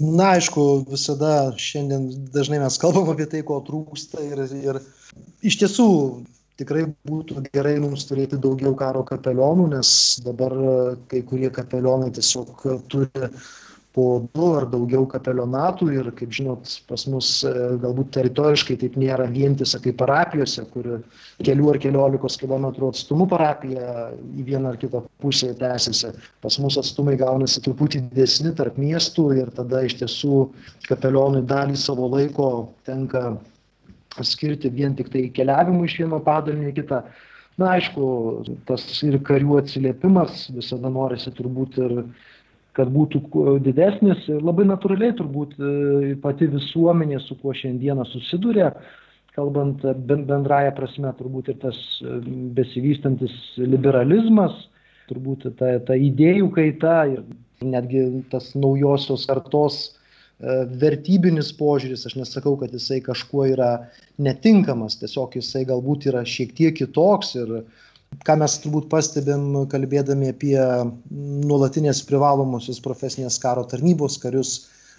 [0.00, 4.80] Na, aišku, visada šiandien dažnai mes kalbam apie tai, ko trūksta ir, ir
[5.44, 5.88] iš tiesų
[6.60, 9.90] tikrai būtų gerai mums turėti daugiau karo kapelionų, nes
[10.24, 10.56] dabar
[11.12, 13.28] kai kurie kapelionai tiesiog turi
[13.92, 19.26] po du ar daugiau kapelionatų ir, kaip žinot, pas mus e, galbūt teritoriškai taip nėra
[19.28, 20.88] vientisa kaip parapijose, kur
[21.44, 26.14] kelių ar keliolikos kilometrų atstumu parapija į vieną ar kitą pusę tęsiasi.
[26.44, 30.46] Pas mus atstumai gaunasi truputį didesni tarp miestų ir tada iš tiesų
[30.88, 32.52] kapelionui dalį savo laiko
[32.88, 33.36] tenka
[34.20, 37.02] skirti vien tik tai keliavimui iš vieno padalinio į kitą.
[37.60, 38.04] Na, aišku,
[38.68, 41.96] tas ir karių atsiliepimas visada norisi turbūt ir
[42.76, 48.70] kad būtų didesnis ir labai natūraliai turbūt e, pati visuomenė, su kuo šiandieną susiduria,
[49.36, 52.16] kalbant bendraja prasme, turbūt ir tas e,
[52.56, 54.56] besivystantis liberalizmas,
[55.10, 57.24] turbūt ta, ta idėjų kaita ir
[57.62, 59.82] netgi tas naujosios kartos
[60.82, 63.70] vertybinis požiūris, aš nesakau, kad jisai kažkuo yra
[64.22, 67.52] netinkamas, tiesiog jisai galbūt yra šiek tiek kitoks ir
[68.26, 70.58] ką mes turbūt pastebim kalbėdami apie
[71.46, 74.56] nuolatinės privalomosios profesinės karo tarnybos karius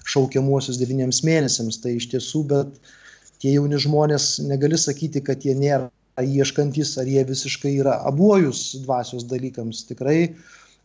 [0.09, 1.79] šaukiamuosius devyniems mėnesiams.
[1.83, 2.95] Tai iš tiesų, bet
[3.43, 5.91] tie jauni žmonės negali sakyti, kad jie nėra
[6.23, 9.85] ieškantis, ar jie visiškai yra abuojus dvasios dalykams.
[9.89, 10.33] Tikrai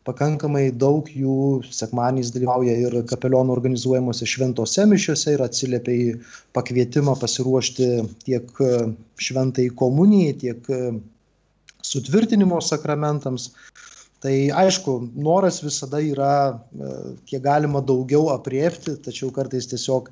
[0.09, 6.09] pakankamai daug jų sekmaniais dalyvauja ir kapelionų organizuojamuose šventose mišiuose ir atsiliepia į
[6.57, 7.89] pakvietimą pasiruošti
[8.25, 8.65] tiek
[9.29, 10.73] šventai komunijai, tiek
[11.85, 13.51] sutvirtinimo sakramentams.
[14.19, 16.33] Tai aišku, noras visada yra,
[16.75, 16.95] e,
[17.29, 20.09] kiek galima daugiau apriepti, tačiau kartais tiesiog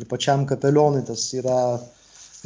[0.00, 1.58] ir pačiam kapelionui tas yra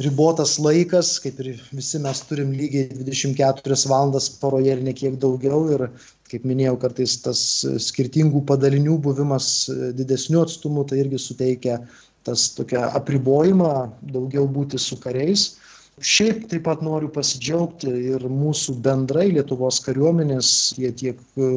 [0.03, 5.63] ribotas laikas, kaip ir visi mes turim lygiai 24 valandas paroje ir nekiek daugiau.
[5.73, 5.87] Ir
[6.31, 7.41] kaip minėjau, kartais tas
[7.87, 11.79] skirtingų padalinių buvimas didesniu atstumu, tai irgi suteikia
[12.27, 13.71] tas tokia apribojimą
[14.13, 15.53] daugiau būti su kariais.
[15.97, 21.47] Šiaip taip pat noriu pasidžiaugti ir mūsų bendrai Lietuvos kariuomenės, tiek, tiek e,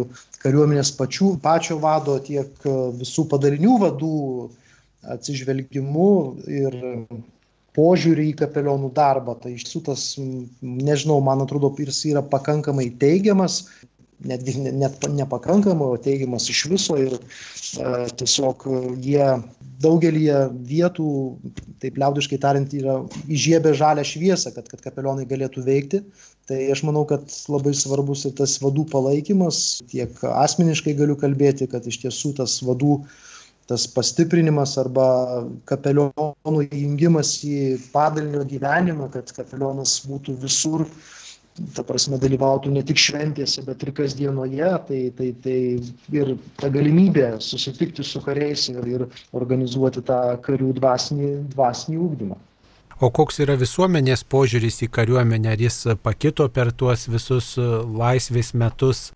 [0.40, 4.14] kariuomenės pačių, pačio vado, tiek e, visų padalinių vadų
[5.12, 6.09] atsižvelgimu
[6.48, 6.79] ir
[7.76, 9.37] požiūrį į kapelionų darbą.
[9.42, 10.09] Tai iš tiesų tas,
[10.62, 13.62] nežinau, man atrodo, jis yra pakankamai teigiamas,
[14.26, 17.20] netgi net nepakankamai, o teigiamas iš viso ir e,
[18.20, 18.66] tiesiog
[19.00, 19.28] jie
[19.80, 20.26] daugelį
[20.68, 21.06] vietų,
[21.80, 22.98] taip liaudiškai tariant, yra
[23.33, 26.02] įžiebę žalę šviesą, kad, kad kapelionai galėtų veikti.
[26.50, 31.87] Tai aš manau, kad labai svarbus ir tas vadų palaikymas, tiek asmeniškai galiu kalbėti, kad
[31.87, 32.98] iš tiesų tas vadų
[33.70, 35.06] tas pastiprinimas arba
[35.70, 40.87] kapelionų įjungimas į padalinio gyvenimą, kad kapelionas būtų visur
[41.76, 45.56] ta prasme dalyvautų ne tik šventėse, bet ir kasdienoje, tai, tai, tai
[46.16, 49.06] ir ta galimybė susitikti su kariais ir, ir
[49.37, 52.38] organizuoti tą karių dvasinį, dvasinį ūkdymą.
[53.00, 59.06] O koks yra visuomenės požiūris į kariuomenę, ar jis pakito per tuos visus laisvės metus,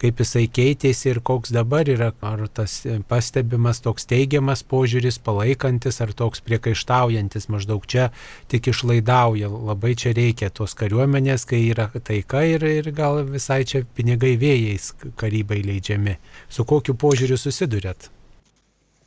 [0.00, 6.14] kaip jisai keitėsi ir koks dabar yra, ar tas pastebimas toks teigiamas požiūris, palaikantis, ar
[6.16, 8.08] toks priekaištaujantis, maždaug čia
[8.52, 13.84] tik išlaidauja, labai čia reikia tos kariuomenės, kai yra taika ir, ir gal visai čia
[13.96, 16.16] pinigai vėjais karybai leidžiami.
[16.48, 18.10] Su kokiu požiūriu susidurėt?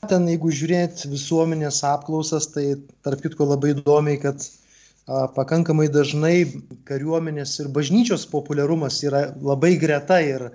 [0.10, 2.74] Ten, jeigu žiūrėt visuomenės apklausas, tai
[3.06, 4.44] tarp kitko labai įdomiai, kad
[5.08, 6.36] pakankamai dažnai
[6.88, 10.50] kariuomenės ir bažnyčios populiarumas yra labai greta ir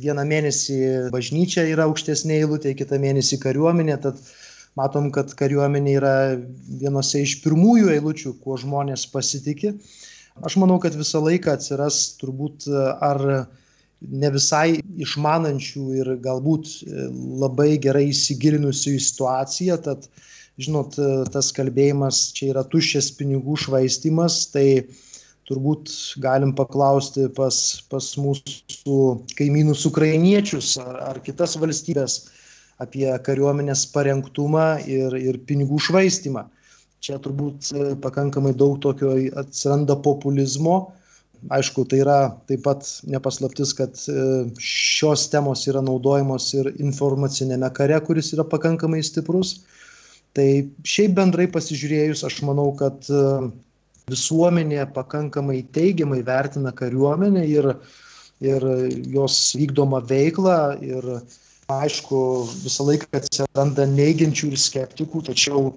[0.00, 0.78] vieną mėnesį
[1.12, 4.18] bažnyčia yra aukštesnė eilutė, kitą mėnesį kariuomenė, tad
[4.76, 6.16] matom, kad kariuomenė yra
[6.82, 9.72] vienose iš pirmųjų eilučių, kuo žmonės pasitikė.
[10.44, 13.24] Aš manau, kad visą laiką atsiras turbūt ar
[14.04, 16.74] ne visai išmanančių ir galbūt
[17.40, 20.10] labai gerai įsigilinusių į situaciją, tad,
[20.60, 21.00] žinot,
[21.32, 24.68] tas kalbėjimas čia yra tuščias pinigų švaistimas, tai
[25.46, 27.58] turbūt galim paklausti pas,
[27.90, 28.98] pas mūsų
[29.38, 32.18] kaimynus ukrainiečius ar, ar kitas valstybės
[32.82, 36.44] apie kariuomenės parengtumą ir, ir pinigų švaistimą.
[37.04, 40.76] Čia turbūt e, pakankamai daug tokio atsiranda populizmo.
[41.52, 44.24] Aišku, tai yra taip pat nepaslaptis, kad e,
[44.58, 49.60] šios temos yra naudojamos ir informacinėme kare, kuris yra pakankamai stiprus.
[50.36, 50.48] Tai
[50.84, 53.22] šiaip bendrai pasižiūrėjus, aš manau, kad e,
[54.10, 57.66] visuomenė pakankamai teigiamai vertina kariuomenę ir,
[58.38, 58.66] ir
[59.10, 60.58] jos vykdomą veiklą.
[60.86, 61.08] Ir
[61.74, 62.20] aišku,
[62.62, 65.72] visą laiką atsiranda neigiančių ir skeptikų, tačiau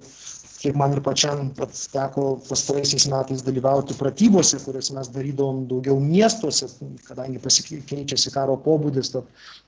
[0.60, 6.68] kiek man ir pačiam teko pastaraisiais metais dalyvauti pratybose, kurias mes darydavom daugiau miestuose,
[7.08, 9.10] kadangi pasikeičiasi karo pobūdis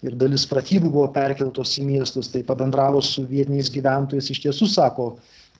[0.06, 5.14] ir dalis pratybų buvo perkeltos į miestus, tai pabendravo su vietiniais gyventojais iš tiesų sako,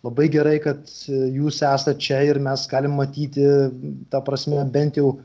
[0.06, 3.46] labai gerai, kad jūs esate čia ir mes galim matyti,
[4.10, 5.16] ta prasme, bent jau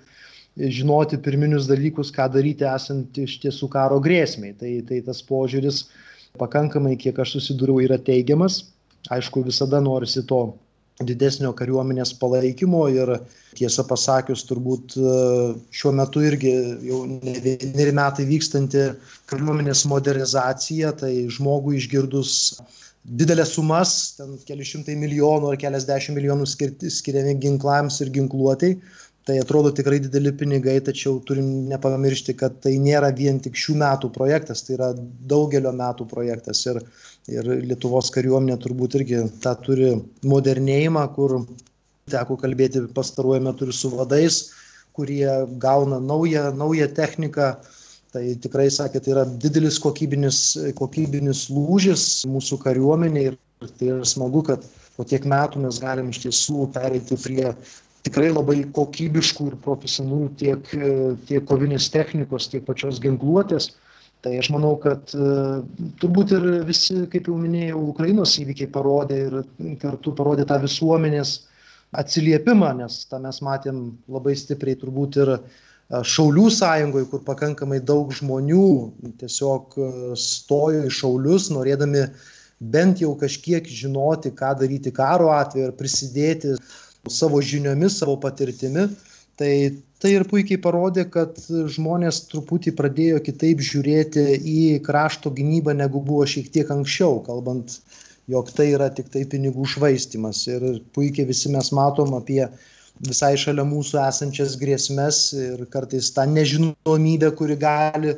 [0.57, 4.55] žinoti pirminius dalykus, ką daryti esant iš tiesų karo grėsmiai.
[4.57, 5.84] Tai, tai tas požiūris
[6.41, 8.63] pakankamai, kiek aš susidūriau, yra teigiamas
[9.09, 10.41] aišku visada norisi to
[11.07, 13.11] didesnio kariuomenės palaikymo ir
[13.57, 15.11] tiesą pasakius turbūt e,
[15.78, 16.53] šiuo metu irgi
[16.88, 18.88] jau ne vieneri metai vykstanti
[19.30, 22.32] kariuomenės modernizacija, tai žmogui išgirdus
[23.07, 28.79] didelės sumas, ten keli šimtai milijonų ar keliasdešimt milijonų skirti, skiriami ginklams ir ginkluotėjai,
[29.27, 34.11] tai atrodo tikrai dideli pinigai, tačiau turim nepamiršti, kad tai nėra vien tik šių metų
[34.15, 34.93] projektas, tai yra
[35.27, 36.63] daugelio metų projektas.
[36.67, 36.79] Ir
[37.31, 39.91] ir Lietuvos kariuomenė turbūt irgi tą turi
[40.27, 41.41] modernėjimą, kur
[42.11, 44.39] teko kalbėti pastaruoju metu ir su vadais,
[44.95, 45.27] kurie
[45.61, 47.55] gauna naują, naują techniką.
[48.15, 50.39] Tai tikrai, sakė, tai yra didelis kokybinis,
[50.77, 53.35] kokybinis lūžis mūsų kariuomenė ir
[53.79, 54.63] tai yra smagu, kad
[54.95, 57.51] po tiek metų mes galim iš tiesų pereiti prie
[58.07, 60.71] tikrai labai kokybiškų ir profesionalių tiek,
[61.27, 63.73] tiek kovinės technikos, tiek pačios ginkluotės.
[64.25, 65.27] Tai aš manau kad e,
[66.01, 69.35] turbūt ir visi kaip jau minėjau ukrainos įvykiai parodė ir
[69.83, 71.35] kartu parodė tą visuomenės
[72.01, 75.33] atsiliepimą nes tą mes matėm labai stipriai turbūt ir
[75.88, 78.63] šaulių sąjungoj kur pakankamai daug žmonių
[79.21, 82.03] tiesiog e, stojo į šaulius norėdami
[82.59, 86.55] bent jau kažkiek žinoti ką daryti karo atveju ir prisidėti
[87.07, 88.89] savo žiniomis savo patirtimi.
[89.38, 89.53] Tai
[90.01, 91.39] tai ir puikiai parodė kad
[91.73, 97.79] žmonės truputį pradėjo kitaip žiūrėti į krašto gynybą negu buvo šiek tiek anksčiau kalbant
[98.29, 100.43] jog tai yra tiktai pinigų švaistymas.
[100.51, 102.43] Ir puikiai visi mes matom apie
[103.05, 108.15] visai šalia mūsų esančias grėsmes ir kartais tą nežinomybę kuri gali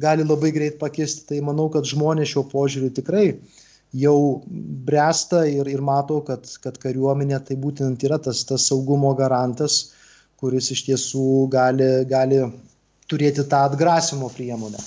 [0.00, 3.26] gali labai greit pakisti tai manau kad žmonės šiuo požiūriu tikrai
[3.92, 4.16] jau
[4.88, 9.82] bręsta ir ir mato kad kad kariuomenė tai būtent yra tas tas saugumo garantas
[10.42, 12.42] kuris iš tiesų gali, gali
[13.10, 14.80] turėti tą atgrasimo priemonę.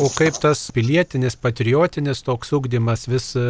[0.00, 3.42] O kaip tas pilietinis, patriotinis toks ugdymas vis e,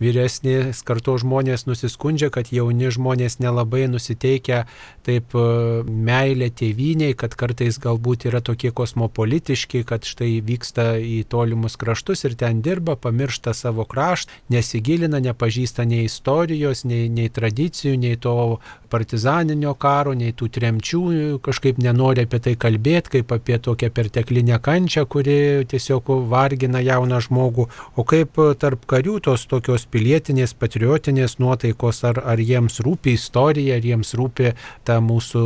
[0.00, 4.62] vyresnės karto žmonės nusiskundžia, kad jauni žmonės nelabai nusiteikia
[5.04, 5.42] taip e,
[5.84, 12.38] meilė tėviniai, kad kartais galbūt yra tokie kosmopolitiški, kad štai vyksta į tolimus kraštus ir
[12.40, 18.56] ten dirba, pamiršta savo kraštą, nesigilina, nepažįsta nei istorijos, nei, nei tradicijų, nei to
[18.92, 21.04] partizaninio karo, nei tų tremčių,
[21.44, 25.38] kažkaip nenori apie tai kalbėti, kaip apie tokią perteklinę kančią, kuri
[25.68, 27.66] tiesiog tiesiog vargina jauną žmogų,
[27.96, 33.86] o kaip tarp karių tos tokios pilietinės, patriotinės nuotaikos, ar, ar jiems rūpi istorija, ar
[33.86, 34.54] jiems rūpi
[34.84, 35.42] ta mūsų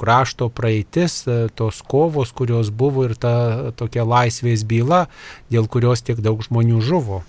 [0.00, 5.06] krašto praeitis, tos kovos, kurios buvo ir ta tokia laisvės byla,
[5.50, 7.22] dėl kurios tiek daug žmonių žuvo.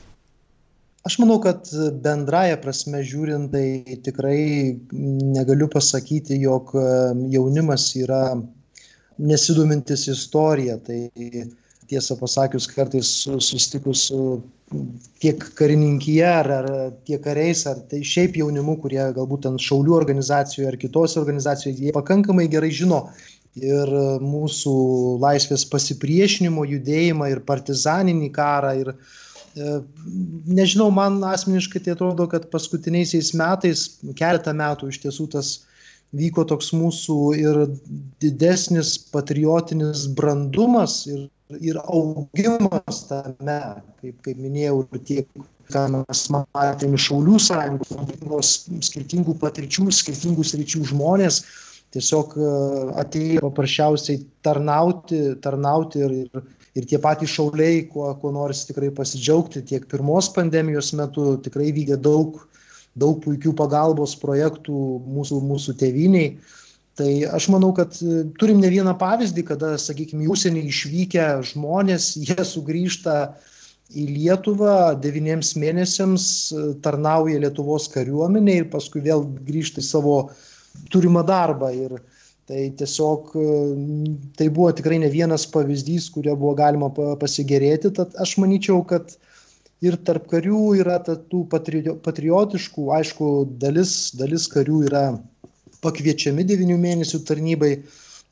[1.02, 1.66] Aš manau, kad
[2.04, 6.76] bendraja prasme žiūrint, tai tikrai negaliu pasakyti, jog
[7.34, 8.38] jaunimas yra
[9.18, 10.78] nesidomintis istorija.
[10.78, 11.10] Tai
[11.92, 14.42] tiesą pasakius kartais susitikus su
[15.20, 16.68] tiek karininkyje ar, ar
[17.08, 21.96] tiek kariais, ar tai šiaip jaunimu, kurie galbūt ten šaulių organizacijoje ar kitose organizacijoje, jie
[21.96, 23.04] pakankamai gerai žino
[23.60, 23.92] ir
[24.24, 24.76] mūsų
[25.20, 28.72] laisvės pasipriešinimo judėjimą ir partizaninį karą.
[28.80, 29.74] Ir, e,
[30.48, 33.84] nežinau, man asmeniškai tai atrodo, kad paskutiniaisiais metais,
[34.16, 35.52] keletą metų iš tiesų tas
[36.18, 37.62] vyko toks mūsų ir
[38.24, 43.58] didesnis patriotinis brandumas ir ir augimas tame,
[44.00, 45.42] kaip, kaip minėjau, ir tiek,
[45.72, 48.54] ką mes matėme Šaulių sąjungos,
[48.88, 51.42] skirtingų patirčių, skirtingų sričių žmonės
[51.92, 52.52] tiesiog e,
[53.02, 56.46] atėjo paprasčiausiai tarnauti, tarnauti ir, ir,
[56.80, 62.00] ir tie patys šauliai, kuo, kuo nors tikrai pasidžiaugti, tiek pirmos pandemijos metu tikrai vykė
[62.00, 62.40] daug,
[63.00, 64.76] daug puikių pagalbos projektų
[65.06, 66.34] mūsų, mūsų tėviniai.
[67.00, 72.12] Tai aš manau kad e, turim ne vieną pavyzdį kada sakykim į užsienį išvykę žmonės
[72.20, 73.16] jie sugrįžta
[73.96, 80.18] į lietuvą devyniems mėnesiams e, tarnauja lietuvos kariuomenėj ir paskui vėl grįžta į savo
[80.92, 81.72] turimą darbą.
[81.72, 81.96] Ir
[82.52, 83.48] tai tiesiog e,
[84.36, 89.16] tai buvo tikrai ne vienas pavyzdys kuriuo buvo galima pasigėrėti tad aš manyčiau kad
[89.82, 95.04] ir tarp karių yra tų patriotiškų aišku dalis dalis karių yra
[95.82, 97.72] pakviečiami devynių mėnesių tarnybai,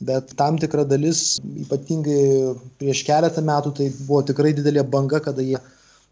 [0.06, 5.58] bet tam tikra dalis, ypatingai prieš keletą metų, tai buvo tikrai didelė banga, kada jie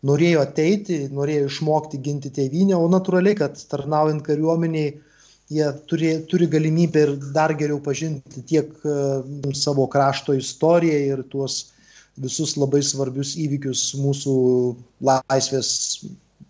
[0.07, 4.95] norėjo ateiti, norėjo išmokti ginti tėvynę, o natūraliai, kad tarnaujant kariuomeniai
[5.53, 9.23] jie turi, turi galimybę ir dar geriau pažinti tiek uh,
[9.55, 11.61] savo krašto istoriją ir tuos
[12.21, 14.35] visus labai svarbius įvykius mūsų
[15.09, 15.69] laisvės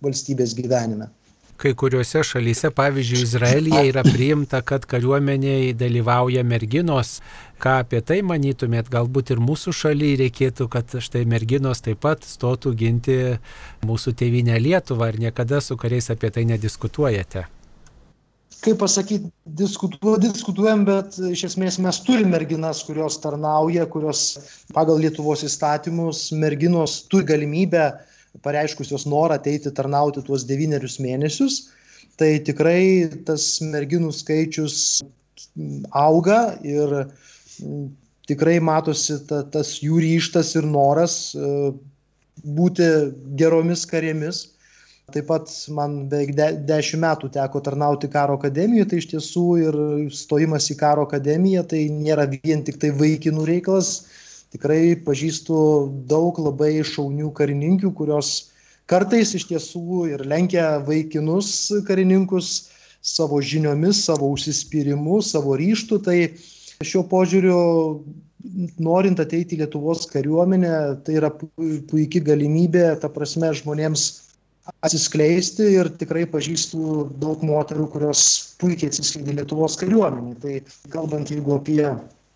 [0.04, 1.10] valstybės gyvenime.
[1.58, 7.16] Kai kuriuose šalyse, pavyzdžiui, Izraelyje yra priimta, kad kariuomenėje dalyvauja merginos.
[7.58, 8.92] Ką apie tai manytumėt?
[8.94, 13.18] Galbūt ir mūsų šalyje reikėtų, kad štai merginos taip pat stotų ginti
[13.90, 15.10] mūsų tėvynę Lietuvą.
[15.10, 17.48] Ar niekada su kariais apie tai nediskutuojate?
[18.68, 24.24] Kaip pasakyti, diskutuo, diskutuojam, bet iš esmės mes turime merginas, kurios tarnauja, kurios
[24.76, 27.88] pagal Lietuvos įstatymus merginos turi galimybę
[28.46, 31.62] pareiškusios norą ateiti tarnauti tuos devynerius mėnesius,
[32.20, 35.00] tai tikrai tas merginų skaičius
[35.96, 36.94] auga ir
[38.28, 41.72] tikrai matosi ta, tas jų ryštas ir noras e,
[42.44, 42.88] būti
[43.40, 44.44] geromis karėmis.
[45.16, 49.78] Taip pat man beveik de, dešimt metų teko tarnauti karo akademijoje, tai iš tiesų ir
[50.12, 53.92] stojimas į karo akademiją tai nėra vien tik tai vaikinų reikalas,
[54.52, 55.62] tikrai pažįstu
[56.12, 58.34] daug labai šaunių karininkių, kurios
[58.92, 61.54] kartais iš tiesų ir lenkia vaikinus
[61.88, 62.52] karininkus
[63.00, 66.04] savo žiniomis, savo užsispyrimu, savo ryštu.
[66.04, 66.20] Tai
[66.84, 67.58] šiuo požiūriu,
[68.76, 70.78] norint ateiti į Lietuvos kariuomenę,
[71.08, 74.10] tai yra puikia galimybė, ta prasme, žmonėms
[74.86, 78.24] atsiskleisti ir tikrai pažįstu daug moterų, kurios
[78.62, 80.36] puikiai atsiskleidė Lietuvos kariuomenį.
[80.44, 80.58] Tai
[80.94, 81.82] kalbant jeigu apie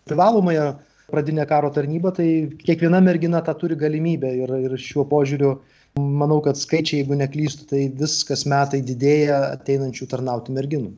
[0.08, 0.66] privalomąją
[1.12, 2.28] pradinę karo tarnybą, tai
[2.64, 5.56] kiekviena mergina tą turi galimybę ir, ir šiuo požiūriu
[6.00, 10.94] manau, kad skaičiai, jeigu neklystu, tai vis kas metai didėja ateinančių tarnauti merginų.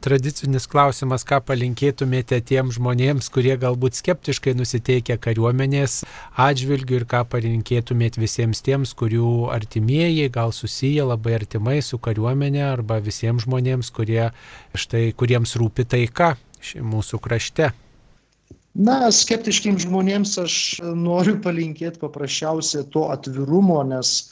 [0.00, 5.98] Tradicinis klausimas, ką palinkėtumėte tiem žmonėms, kurie galbūt skeptiškai nusiteikia kariuomenės
[6.40, 12.96] atžvilgių ir ką palinkėtumėte visiems tiems, kurių artimieji gal susiję labai artimai su kariuomenė arba
[13.04, 14.30] visiems žmonėms, kurie,
[14.72, 16.32] štai, kuriems rūpi taika
[16.80, 17.68] mūsų krašte.
[18.72, 20.54] Na, skeptiškiams žmonėms aš
[20.96, 24.30] noriu palinkėti paprasčiausiai to atvirumo, nes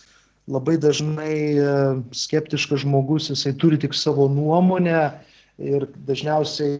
[0.48, 1.72] labai dažnai e,
[2.16, 5.27] skeptiškas žmogus, jisai turi tik savo nuomonę
[5.58, 6.78] ir dažniausiai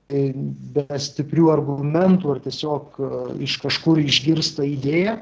[0.74, 3.12] be stiprių argumentų ar tiesiog e,
[3.46, 5.18] iš kažkur išgirsta idėją,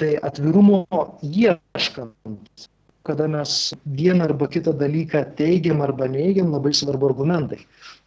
[0.00, 0.84] tai atvirumo
[1.26, 2.68] ieškant,
[3.04, 7.58] kada mes vieną arba kitą dalyką teigiam arba neigiam, labai svarbu argumentai.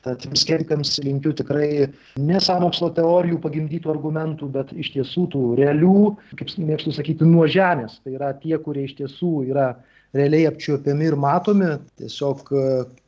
[0.04, 1.88] Tad skeptikams linkiu tikrai
[2.20, 8.00] ne samokslo teorijų pagimdytų argumentų, bet iš tiesų tų realių, kaip mėgstu sakyti, nuo žemės.
[8.04, 9.74] Tai yra tie, kurie iš tiesų yra
[10.14, 11.72] realiai apčiuopiami ir matomi.
[12.02, 12.54] Tiesiog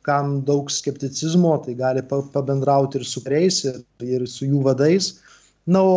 [0.06, 5.14] kam daug skepticizmo, tai gali pabendrauti ir su kariais, ir, ir su jų vadais.
[5.66, 5.96] Na, o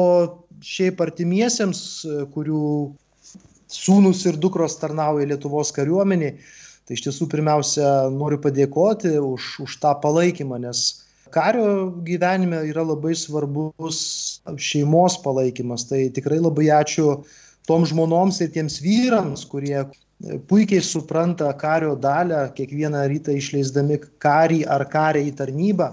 [0.65, 1.83] šiaip artimiesiems,
[2.33, 2.63] kurių
[3.69, 6.39] sūnus ir dukros tarnauja Lietuvos kariuomeniai,
[6.89, 13.11] Tai iš tiesų pirmiausia noriu padėkoti už, už tą palaikymą, nes kario gyvenime yra labai
[13.13, 13.99] svarbus
[14.57, 15.83] šeimos palaikymas.
[15.85, 17.19] Tai tikrai labai ačiū
[17.69, 19.83] tom žmonoms ir tiems vyrams, kurie
[20.19, 25.89] puikiai supranta kario dalę, kiekvieną rytą išleisdami karį ar karį į tarnybą.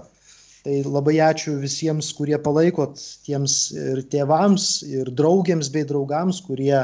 [0.67, 6.81] Tai labai ačiū visiems, kurie palaikot tiems ir tėvams, ir draugiams bei draugams, kurie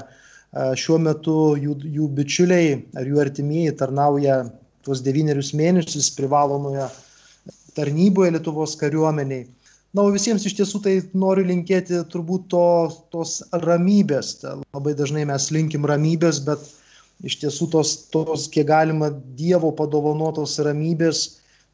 [0.54, 4.44] šiuo metu jų, jų bičiuliai ar jų artimieji tarnauja
[4.86, 6.88] tuos devynerius mėnesius privalomoje
[7.76, 9.48] tarnyboje Lietuvos kariuomeniai.
[9.94, 12.68] Na, o visiems iš tiesų tai noriu linkėti turbūt to,
[13.14, 14.38] tos ramybės.
[14.42, 16.64] Ta, labai dažnai mes linkim ramybės, bet
[17.24, 21.24] iš tiesų tos, tos kiek galima Dievo padovanotos ramybės,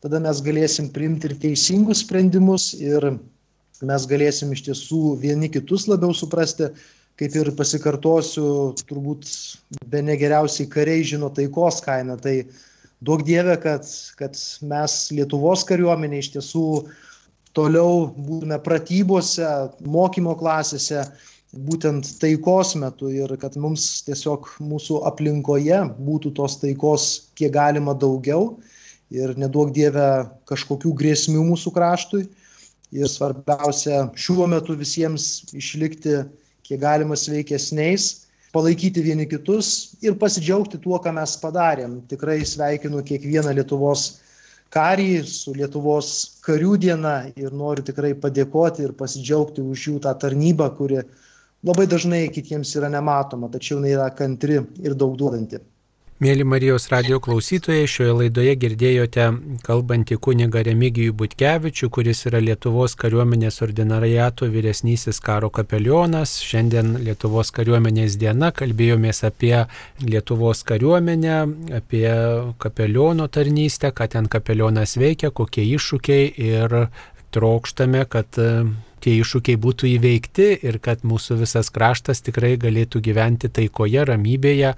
[0.04, 3.12] tada mes galėsim priimti ir teisingus sprendimus ir
[3.86, 6.70] mes galėsim iš tiesų vieni kitus labiau suprasti,
[7.20, 9.28] kaip ir pasikartosiu, turbūt
[9.92, 12.16] be negeriausiai kariai žino taikos kainą.
[12.22, 12.36] Tai
[13.04, 13.88] duok Dieve, kad,
[14.20, 16.66] kad mes Lietuvos kariuomenė iš tiesų
[17.58, 19.50] toliau būtume pratybose,
[19.84, 21.04] mokymo klasėse,
[21.54, 28.60] būtent taikos metu ir kad mums tiesiog mūsų aplinkoje būtų tos taikos kiek galima daugiau
[29.10, 32.28] ir neduok Dieve kažkokių grėsmių mūsų kraštui.
[32.94, 36.24] Ir svarbiausia šiuo metu visiems išlikti
[36.66, 42.00] kiek galima sveikesniais, palaikyti vieni kitus ir pasidžiaugti tuo, ką mes padarėm.
[42.10, 44.20] Tikrai sveikinu kiekvieną Lietuvos
[44.74, 50.70] karį su Lietuvos karių diena ir noriu tikrai padėkoti ir pasidžiaugti už jų tą tarnybą,
[50.78, 51.02] kuri
[51.64, 55.60] labai dažnai kitiems yra nematoma, tačiau jinai yra kantri ir daug duodanti.
[56.20, 59.28] Mėly Marijos radio klausytojai, šioje laidoje girdėjote
[59.64, 66.34] kalbantį kunigą Remigijų Butkevičių, kuris yra Lietuvos kariuomenės ordinariato vyresnysis karo kapelionas.
[66.44, 69.54] Šiandien Lietuvos kariuomenės diena kalbėjomės apie
[70.04, 71.40] Lietuvos kariuomenę,
[71.80, 72.04] apie
[72.60, 76.80] kapeliono tarnystę, ką ten kapelionas veikia, kokie iššūkiai ir
[77.32, 78.44] trokštame, kad
[79.04, 84.76] tie iššūkiai būtų įveikti ir kad mūsų visas kraštas tikrai galėtų gyventi taikoje, ramybėje,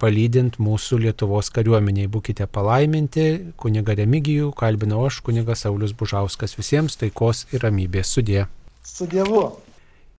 [0.00, 2.08] palydint mūsų Lietuvos kariuomeniai.
[2.12, 3.28] Būkite palaiminti,
[3.60, 6.56] kuniga Remigijų, kalbinau aš, kunigas Saulis Bužauskas.
[6.58, 8.46] Visiems taikos ir ramybės sudė.
[8.86, 9.48] Su Dievu.